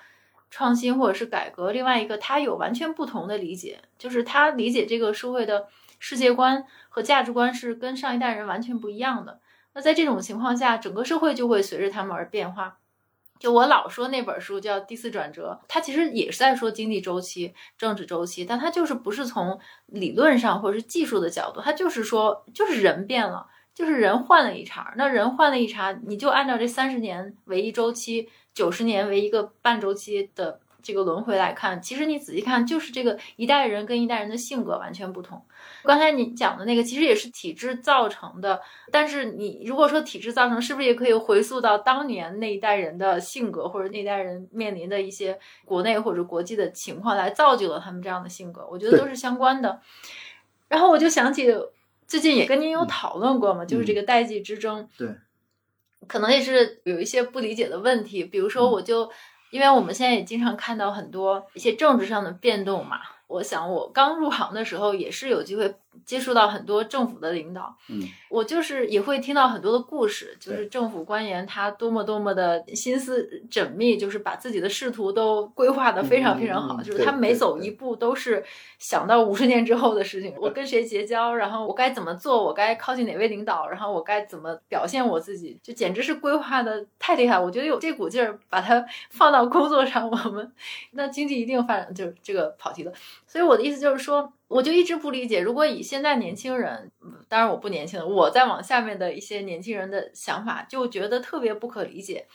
[0.55, 5.67] 创新或者是改革，另外一个他有完全不同的理解，就是他理解这个社会的
[5.99, 9.41] 世界观和价值观是跟上一代人完全不一样的。
[9.73, 12.77] 那在这种情况下，整个社会就会随着他们而变化。
[13.37, 24.93] 就我老说那本书叫《第四转折》，它其实也是在说经济周期、政治周期，但它就是不是从理论上或者是技术的角度，它就是说就是人变了，就是人换了一茬。
[24.95, 28.29] 那人换了一茬，你就按照这三十年为一周期。
[28.55, 35.43] 九十年为一个半周期的这个轮回来看，其实你仔细看，就是这个一代人跟一代人的性格完全不同。
[35.83, 38.61] 刚才你讲的那个，其实也是体制造成的。
[38.91, 48.65] 但是你如果说体制造成，是不是也可以回溯到当年那一代人的性格，或者那一代人面临的一些国内或者国际的情况，来造就了他们这样的性格？
[48.71, 49.81] 我觉得都是相关的。
[50.69, 51.53] 然后我就想起
[52.07, 54.87] 最近也跟您有讨论过嘛，就是这个代际之争。
[54.97, 55.09] 对。
[56.07, 59.09] 可能也是有一些不理解的问题，比如说，我就、
[59.51, 65.73] 因为我们现在也经常看到很多一些政治上的变动嘛，我想我刚入行的时候也是有机会
[66.05, 78.43] 接触到很多政府的领导，嗯，我就是也会听到很多的故事，就是政府官员他多么多么的心思缜密，就是把自己的仕途都规划的非常非常好，就是他每走一步都是
[78.77, 87.39] 想到五十年之后的事情，我跟谁结交，然后我该怎么做，我该靠近哪位领导，然后我该怎么表现我自己，就简直是规划的太厉害。
[87.39, 90.51] 我觉得有这股劲儿，把它放到工作上，我们
[90.91, 92.91] 那经济一定发展，就是这个跑题了。
[93.27, 96.91] 所以我的意思就是说，我就一直不理解，如果以现在年轻人，
[97.27, 102.27] 当然我不年轻了，我再往下面的一些年轻人的想法，就觉得特别不可理解。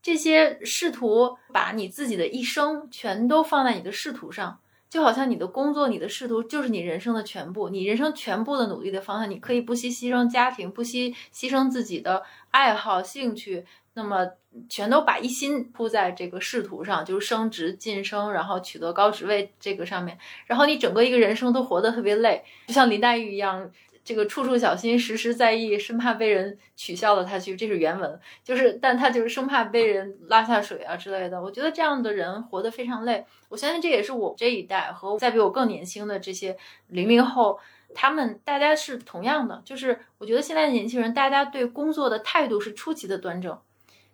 [0.00, 13.66] 这些试图把你自己的一生全都放在你的仕途上，就好像你的工作、你的仕途就是你人生的全部，你人生全部的努力的方向，你可以不惜牺牲家庭，不惜牺牲自己的爱好、兴趣，
[13.98, 14.30] 那么
[14.70, 23.70] 全都把一心扑在这个仕途上，就是升职晋升，然后取得高职位这个上面，然后你整个一个人生都活得特别累，就像林黛玉一样。
[24.04, 28.18] 这个处处小心，时时在意，生怕被人取笑了他去，这是原文。
[28.42, 31.42] 就是，但他就是生怕被人拉下水啊之类的。
[31.42, 33.26] 我觉得这样的人活得非常累。
[33.50, 36.56] 我相信这也是我这一代和再比我更年轻的这些
[36.86, 37.60] 零零后，
[37.94, 39.60] 他们大家是同样的。
[39.62, 43.58] 就是我觉得现在的年轻人，大家对工作的态度是出奇的端正。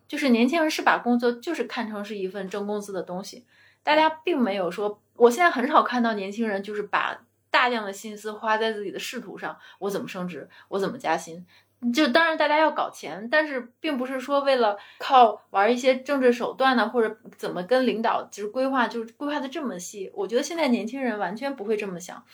[0.09, 3.45] 就是年轻人是把工作就是看成是一份挣工资的东西，
[3.83, 7.21] 大家并没有说，我现在很少看到年轻人就是把。
[7.51, 11.47] 大量的心思花在自己的仕途上，我怎么升职，我怎么加薪？
[11.95, 20.11] 就当然大家要搞钱，但是并不是说为了靠玩一些政治手段呢，或者怎么跟领导就是规划，就是规划的这么细。
[20.15, 22.25] 我觉得现在年轻人完全不会这么想。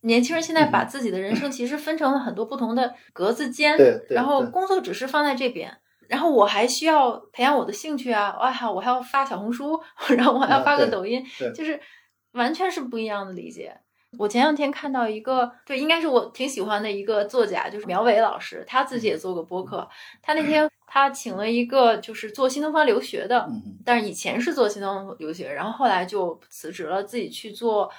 [0.00, 3.78] 年轻人现在把自己的人生其实分成了很多不同的格子间，
[4.10, 5.78] 然后工作只是放在这边，
[6.08, 9.80] 然后我还需要培养我的兴趣啊，我还我还要发小红书，
[10.16, 11.24] 然后我还要发个抖音，
[11.54, 11.80] 就是
[12.32, 13.76] 完全是不一样的理解。
[14.16, 19.88] 我前两天看到一个，对，应该是我挺喜欢的一个作家，就是苗伟老师，他自己也做过播客。
[20.22, 23.50] 他那天 他请了一个就是做新东方留学的，
[23.84, 27.90] 但是以前是做新东方留学，然后后来就辞职了，自己去做，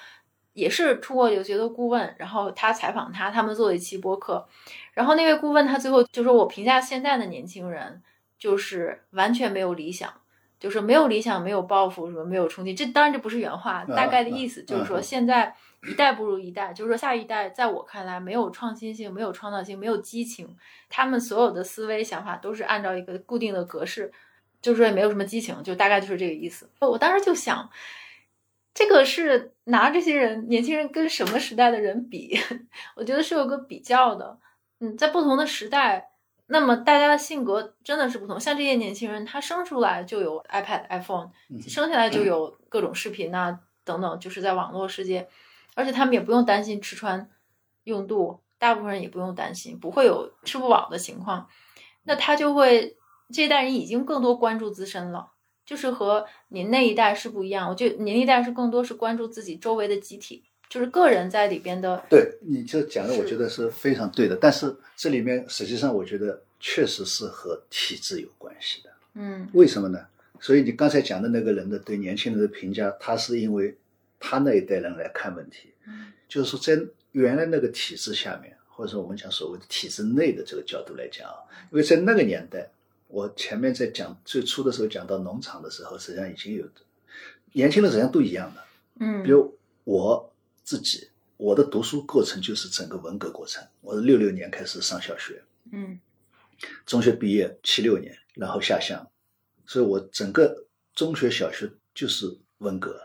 [0.54, 2.14] 也是出国留学的顾问。
[2.18, 4.48] 然后他采访他，他们做了一期播客。
[4.96, 8.02] 然后那位顾问他最后就说：“我评价现在的年轻人
[8.38, 10.10] 就是完全没有理想。”
[10.58, 12.74] 就是没有理想，没有抱负，什么没有冲劲。
[12.74, 15.54] 这当然这不是原话，大概的意思就是说，现在
[15.86, 20.56] 一代不如一代，就是说下一代在我看来没有创新性，没有创造性，没有激情。
[20.88, 24.10] 他们所有的思维想法都是按照一个固定的格式，
[24.62, 26.70] 就是说也没有什么激情，就大概就是这个意思。
[26.80, 27.68] 我当时就想，
[28.72, 32.34] 这个是拿这些人年轻人跟什么时代的人比？
[32.96, 34.38] 我觉得是有个比较的。
[34.80, 36.10] 嗯，在不同的时代，
[36.48, 38.38] 那么大家的性格真的是不同。
[38.38, 41.30] 像这些年轻人，他生出来就有 iPad、iPhone，
[41.66, 45.28] 生下来就有各种视频啊等等，就是在网络世界，
[45.74, 47.28] 而且他们也不用担心吃穿
[47.84, 51.48] 用度，大部分人也不用担心不会有吃不饱的情况。
[52.04, 52.96] 那他就会
[53.32, 55.30] 这一代人已经更多关注自身了，
[55.64, 57.68] 就是和您那一代是不一样。
[57.68, 60.44] 我觉得您那一代是更多是关注自己周围的集体。
[60.76, 64.36] 就是个人在里边的，对，你这讲的我觉得是非常对的。
[64.36, 68.90] 但是这里面实际上我觉得确实是和体制有关系的。
[69.14, 69.98] 嗯，为什么呢？
[70.38, 73.74] 所以你刚才讲的那个人的对年轻人的评价，他是因为
[74.20, 76.78] 他那一代人来看问题，嗯，就是说在
[77.12, 81.40] 原来那个体制下面，或者说我们讲所谓的体制内的这个角度来讲啊，
[81.72, 82.68] 因为在那个年代，
[83.08, 86.66] 我前面在讲最初的时候讲到农场的时候，实际上已经有
[87.52, 88.60] 年轻人实际上都一样的，
[89.00, 90.30] 嗯，比如我。
[90.66, 93.64] 自己，我的读书过程就是整个文革过程。
[93.80, 95.40] 我是六六年开始上小学，
[95.70, 95.96] 嗯，
[96.84, 99.08] 中学毕业七六年，然后下乡，
[99.64, 102.26] 所以我整个中学、小学就是
[102.58, 103.00] 文革。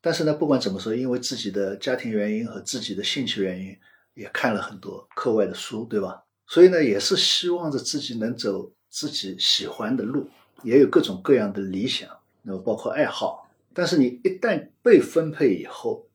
[0.00, 3.78] 但是呢，不管怎么说，因为自己的家庭原因和自己的兴趣原因，
[4.14, 6.24] 也看了很多课外的书，对吧？
[6.48, 10.28] 所以呢，也是希望着自己能走自己喜欢的路，
[10.64, 12.10] 也有各种各样的理想，
[12.42, 13.48] 那么包括爱好。
[13.72, 16.05] 但是你一旦被分配以后，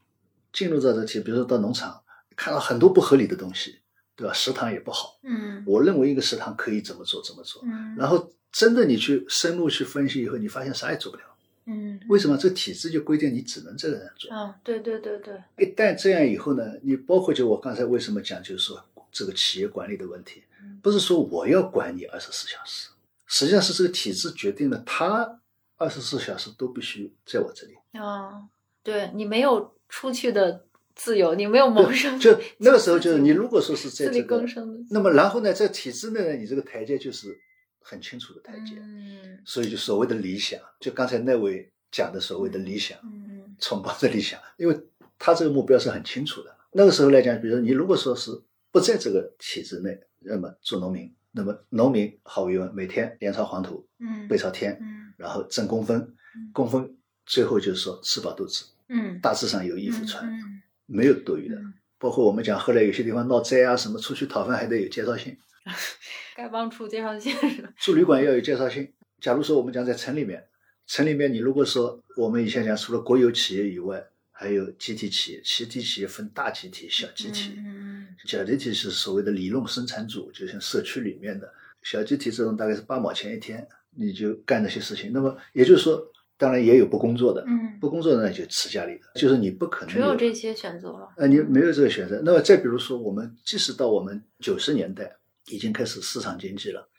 [0.52, 2.02] 进入到这题，比如说到农场，
[2.36, 3.80] 看到很多不合理的东西，
[4.16, 4.34] 对吧？
[4.34, 5.18] 食堂也不好。
[5.24, 7.62] 嗯，我认为一个食堂可以怎么做怎么做。
[7.66, 11.24] 嗯，然后真的你去深入去分析以后，你发现啥也做不了。
[11.66, 12.36] 嗯，为什么？
[12.38, 14.34] 这体制就规定你只能这个人做。
[14.34, 15.42] 啊，对对对对。
[15.58, 20.44] 一旦这样以后呢，你包括就我刚才为什么讲，就是说这个企业管理的问题，
[20.82, 22.90] 不是说我要管你二十四小时，
[23.28, 25.40] 实际上是这个体制决定了，他
[25.78, 27.76] 二十四小时都必须在我这里。
[27.98, 28.44] 啊，
[28.84, 29.74] 对你没有。
[29.92, 30.64] 出去的
[30.96, 32.18] 自由，你没有谋生。
[32.18, 34.44] 就那个时候，就是你如果说是在这个，
[34.90, 37.38] 那么然后呢，在体制内呢，你这个台阶就是
[37.82, 38.78] 很清楚的台阶。
[38.80, 44.80] 嗯，所以就所谓的理想，就刚才那位讲的所谓的理想，嗯，崇高的理想，因为
[45.20, 46.56] 他这个目标是很清楚的。
[46.72, 48.32] 那个时候来讲，比如说你如果说是
[48.72, 56.16] 不在这个体制内，那么做农民，那么农民毫无疑问每天脸朝黄土，嗯，背朝天，嗯，然后挣工分，
[56.54, 58.64] 工分最后就是说吃饱肚子。
[58.94, 61.58] 嗯，大致上有衣服穿，嗯，没有多余的。
[61.98, 65.38] 包括我们讲，后来有些地方闹灾啊，什么出去讨饭还得有介绍信，
[66.36, 67.72] 丐帮出介绍信是吧？
[67.78, 68.92] 住旅馆要有介绍信。
[69.22, 70.44] 假如说我们讲在城里面，
[70.88, 77.54] 城里面你如果说我们以前讲，除了国有企业以外，还有集体企业，集体企业分大集体、小集体。
[77.58, 81.48] 嗯，小集体是所谓的理论生产组，就像社区里面的
[81.84, 83.66] 小集体这种，大概是八毛钱一天，
[83.96, 85.12] 你就干那些事情。
[85.14, 86.12] 那么也就是说。
[86.42, 91.14] 当然也有不工作的，嗯，不工作的那就吃家里的，就是你不可能只有这些选择了。
[91.16, 92.20] 呃，你没有这个选择。
[92.26, 95.16] 那么再比如说，我们即使到我们九十年代
[95.50, 96.90] 已经开始市场经济了，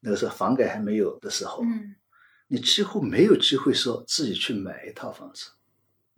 [0.00, 1.94] 那个时候房改还没有的时候，嗯，
[2.48, 5.46] 你几乎没有机会说自己去买一套房子，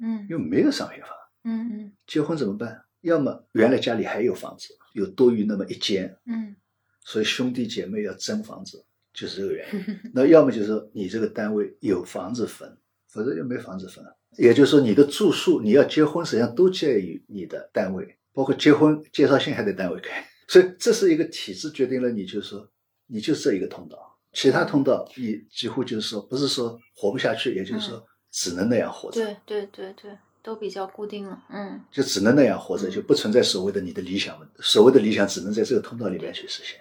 [0.01, 1.11] 嗯，因为没有商品房，
[1.45, 2.83] 嗯嗯，结婚怎么办？
[3.03, 6.57] 要么原来家里还有房子，有多余那么一间，嗯，
[7.05, 8.85] 所以兄弟姐妹要争房子。
[9.12, 12.76] 就是这个原因，那要么就是说你这个单位有房子分，
[13.08, 14.04] 否则就没房子分。
[14.38, 20.26] 也就是说你的住宿，你要结婚，实际上都介于你的单位，包括结婚介绍信还得单位开。
[20.48, 22.66] 所以这是一个体制决定了，你就是说
[23.06, 29.22] 你就这一个通道，其他通道你几乎就是说不是说活不下去，也就是说只能那样活着。
[29.22, 30.10] 对对对对，
[30.42, 36.80] 都比较固定了，嗯，就只能那样活着，就不存在所谓的你的理想，所谓的理想只能在这个通道里面去实现。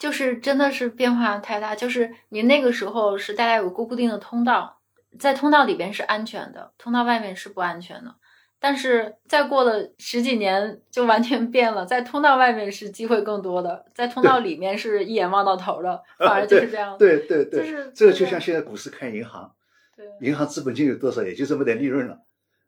[0.00, 1.76] 哎，就是真的是变化太大。
[1.76, 4.78] 就是你那个时候是大家有个固定的通道，
[5.18, 8.14] 在通道里边是安全的，通道外面是不安全的。
[8.62, 16.96] 但是再过了十几年，就完全变了，在通道外面是机会更多的，在通道里面是一眼望到头的， 反而就是这样。
[16.98, 19.50] 对对对，就是这个就像现在股市看银行，
[19.96, 22.18] 对，银行资本金有多少，也就这么点利润了。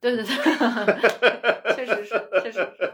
[0.01, 0.35] 对对对，
[1.76, 2.93] 确实是，确实是。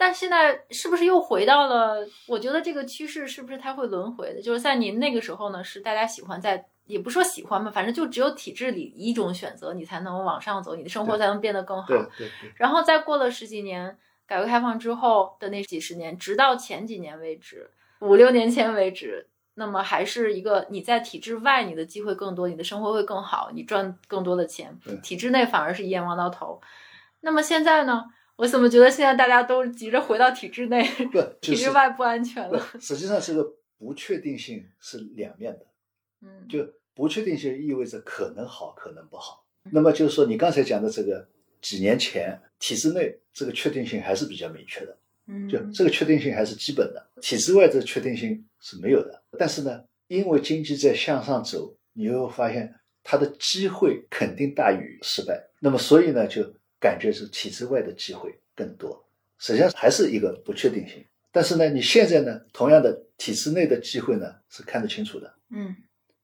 [0.00, 1.98] 但现在是不是又回到了？
[2.26, 4.40] 我觉得这个趋势是不是它会轮回的？
[4.40, 11.86] 就是在您那个时候呢，是大家喜欢在，也不说喜欢吧，反正就只有体制里一种选择，你才能往上走，你的生活才能变得更好。
[11.88, 12.30] 对对。
[12.56, 17.70] 然后再过了十几年，改革开放之后的那几十年，直到前几年为止，
[18.00, 24.74] 五六年前为止，那么还是一个你在体制外，你的机会更多，你的生活会更好，你赚更多的钱。
[25.02, 26.62] 体制内反而是一眼望到头。
[27.20, 28.06] 那么现在呢？
[28.40, 30.82] 我怎么觉得现在大家都急着回到体制内？
[31.12, 32.58] 不， 体制外不安全了。
[32.80, 35.66] 实际上，这个不确定性是两面的。
[36.22, 39.44] 嗯，就不确定性意味着可能好，可能不好。
[39.70, 41.28] 那么就是说，你刚才讲的这个
[41.60, 49.22] 几年前体制内这个确定性还是比较明确的，嗯，就这个确定性还是基本的，体制外的确定性是没有的。
[49.38, 55.50] 但是呢，因为经济在向上走，你会发现它的机会肯定大于失败。
[55.60, 59.04] 那么所以呢，就感觉是体制外的机会更多。
[59.38, 61.04] 实际上还是一个不确定性。
[61.30, 65.76] 但是呢，你现在呢，同样的体制内的机会呢是看得清楚的，嗯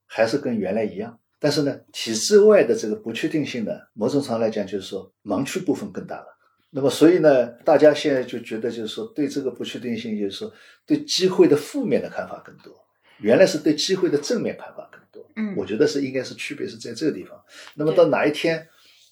[0.07, 1.19] 还是跟原来一样。
[1.39, 6.27] 但是呢，体制外的这个不确定性呢，某种程度来讲，就是说盲区部分更大了。
[6.71, 10.53] 那么，所以呢，大家现在就觉得，就是说对这个不确定性，就是说
[10.85, 12.75] 对机会的负面的看法更多。
[13.19, 15.31] 原来是对机会的正面看法更多。
[15.37, 17.41] 嗯，我觉得是应该是区别是在这个地方。
[17.75, 18.67] 那么到哪一天，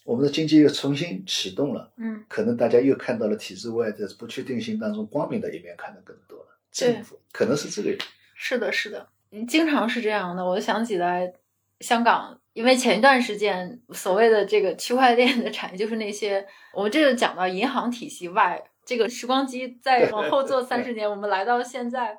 [0.05, 6.45] 我们的经济又重新启动了，嗯可能大家又看到了体制外的不确定性当中光明的一面，看得更多了。
[6.77, 7.97] 对政府可能是这个。
[8.35, 9.07] 是的，是的，
[9.47, 10.45] 经常是这样的。
[10.45, 11.33] 我想起来，
[11.79, 22.17] 香港，因为前一段时间所谓的这个区块链的产业，就是那些我们这个讲到银行体系外，这个时光机 再往后做三十年，我们来到现在。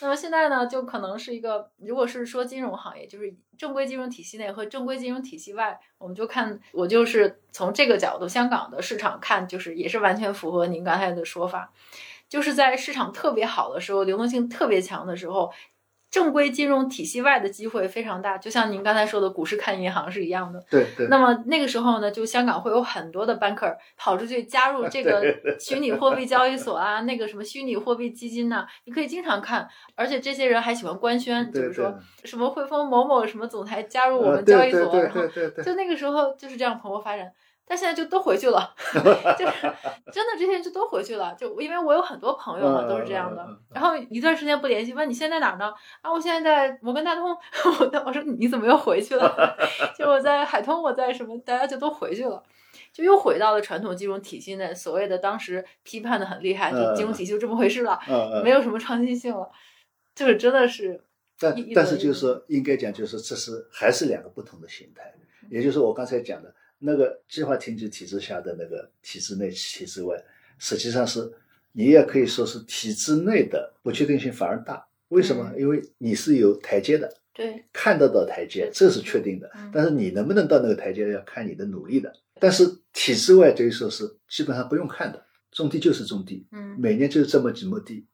[0.00, 11.72] 那么现在呢，就可能是一个，如果是说金融行业，就是正规金融体系内和正规金融体系外，我们就看，我就是从这个角度，香港的市场看，就是也是完全符合您刚才的说法，
[12.28, 15.52] 就是在市场特别好的时候，流动性特别强的时候，
[16.18, 20.62] 正规金融体系外的机会非常大，就像您刚才说的股市看银行是一样的。
[20.70, 21.06] 对对。
[21.08, 25.22] 那么那个时候呢，就香港会有很多的 banker 跑出去加入这个
[25.60, 35.26] 虚拟货币交易所啊，那个什么虚拟货币基金呐、你可以经常看，而且这些人还喜欢官宣，对就是说什么汇丰某某什么总裁加入我呃们交易所，然后
[35.62, 37.30] 就那个时候就是这样蓬勃发展。
[37.68, 38.74] 但现在就都回去了，
[39.38, 39.52] 就是
[40.10, 45.72] 真的这些人就都回去了，就因为我有很多朋友嘛嗯都是这样的然后一段时间不联系，问你现在哪儿呢？
[46.00, 49.56] 啊，我现在在摩根大通， 我我说你怎么又回去了？
[49.98, 52.42] 就我在海通，我在什么，大家就都回去了。
[52.92, 57.98] 就又回到了传统金融体系内，所谓的当时批判的很厉害，就嗯金融体系就这么回事了。
[58.42, 59.50] 没有什么创新性了，
[60.14, 61.02] 就是真的是，
[61.38, 65.12] 但但是就是说，应该讲就是这是还是两个不同的形态，
[65.50, 70.16] 也就是我刚才讲的那个计划经济体制下的那个体制内、体制外，
[70.58, 71.30] 实际上是
[71.72, 74.86] 你也可以说是体制内的不确定性反而大。
[75.08, 75.52] 为什么？
[75.54, 79.70] 嗯因为你是有台阶的，对，看得到台阶，这是确定的嗯。
[79.72, 82.12] 但是你能不能到那个台阶，要看你的努力的。
[82.40, 88.06] 但是体制外等于说是基本上不用看的，种地就是种地，嗯每年就是这么几亩地，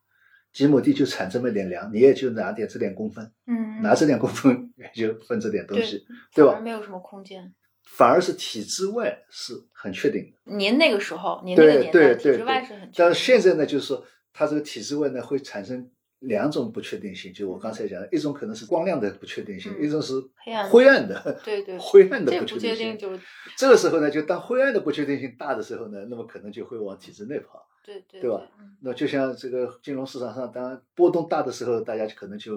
[0.52, 6.60] 几亩地就产这么点粮，你也就拿点这点工分，嗯，拿这点工分 也就分这点东西，对对吧？
[6.60, 7.52] 没有什么空间。
[7.84, 12.90] 反而是体制外是很确定的，您那个时候，您那个对年代，体对对对制外是很。
[12.94, 20.14] 但是现在呢，就是说它这个体制外呢会产生两种不确定性，就我刚才讲的，一种可能是光亮的不确定性，嗯一种是
[20.44, 22.76] 黑暗的灰暗的，对对 灰暗的这不不确定性。
[22.76, 23.20] 确定就是
[23.56, 27.64] 这个时候呢，就当灰暗的不确定性大的时候呢，那么可能就会往体制内跑。
[27.84, 28.40] 对对对吧？
[28.58, 32.52] 嗯那就像这个金融市场上，当波动大的时候，大家可能就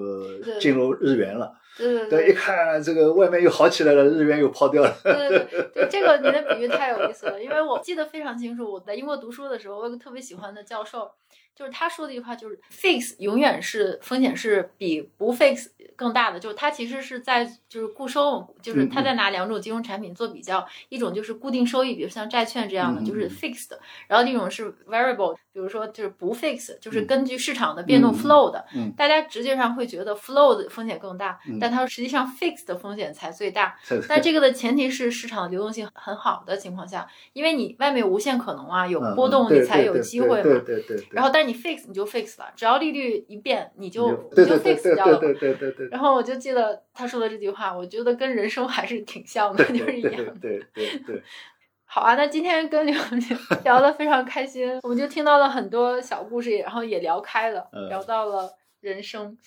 [0.59, 1.53] 进入日元了。
[1.77, 4.91] 对对对，一看这个外面又好起来了，日元又抛掉了。
[5.03, 11.09] 对对对对，这个你的比喻太有意思了，因为我记得非常清楚，我在英国读书的时候，我有个特别喜欢的教授，
[11.57, 23.29] 就是他说的一句话，就是 fix 永远是风险是比不 fix 更大的，就是他其实是在就是固收，就是他在拿两种金融产品做比较，一种就是固定收益，比如像债券这样的，嗯就是嗯。
[23.29, 23.71] fixed，
[24.07, 27.07] 然后另一种是 variable，比如说就是不 fix，就是嗯。
[27.07, 28.91] 根据市场的变动 flow 的，嗯。
[28.95, 31.57] 大家直觉上会觉得 flow 的风险更大，嗯。
[31.59, 33.75] 但它实际上 fix 的风险才最大。
[33.83, 40.43] 这但这个的前提是市场的流动性很好的情况下，因为你外面有无限可能啊，有嗯波动你才有机会嘛。
[40.43, 40.97] 对对对。
[40.97, 41.07] 对。
[41.11, 45.33] 然后，但是你 fix 你就 fix 了，只要利率一变，你就你就对对 fix 掉了对。
[45.33, 45.87] 对对对对。
[45.89, 50.31] 然后我就记得他说的这句话，我觉得跟人生还是挺像的，就是一样的。
[50.41, 51.23] 对对对，
[51.85, 59.37] 好啊，那今天跟刘姐 聊得非常开心，我们就听到了很多小故事，然后也聊开了，嗯聊到了人生。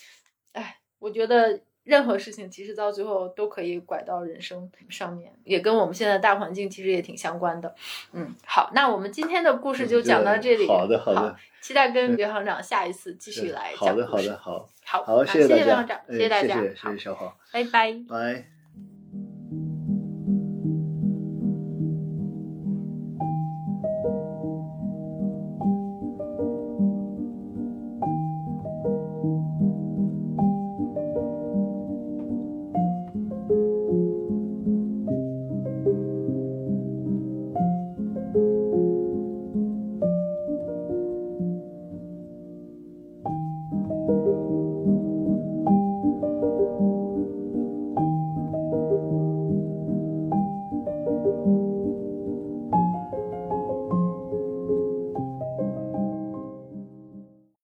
[0.52, 7.74] 哎，我觉得任何事情其实到最后都可以拐到人生上面，也跟我们现在大环境其实也挺相关的。
[8.12, 10.66] 嗯，好，那我们今天的故事就讲到这里。
[10.66, 14.30] 好的好的，期待跟刘行长下一次继续来好的讲故事。
[14.32, 17.96] 好的好，好，好，谢谢大家刘行长，，谢谢大家，谢谢谢好谢小黄，拜拜。
[18.08, 18.59] 拜。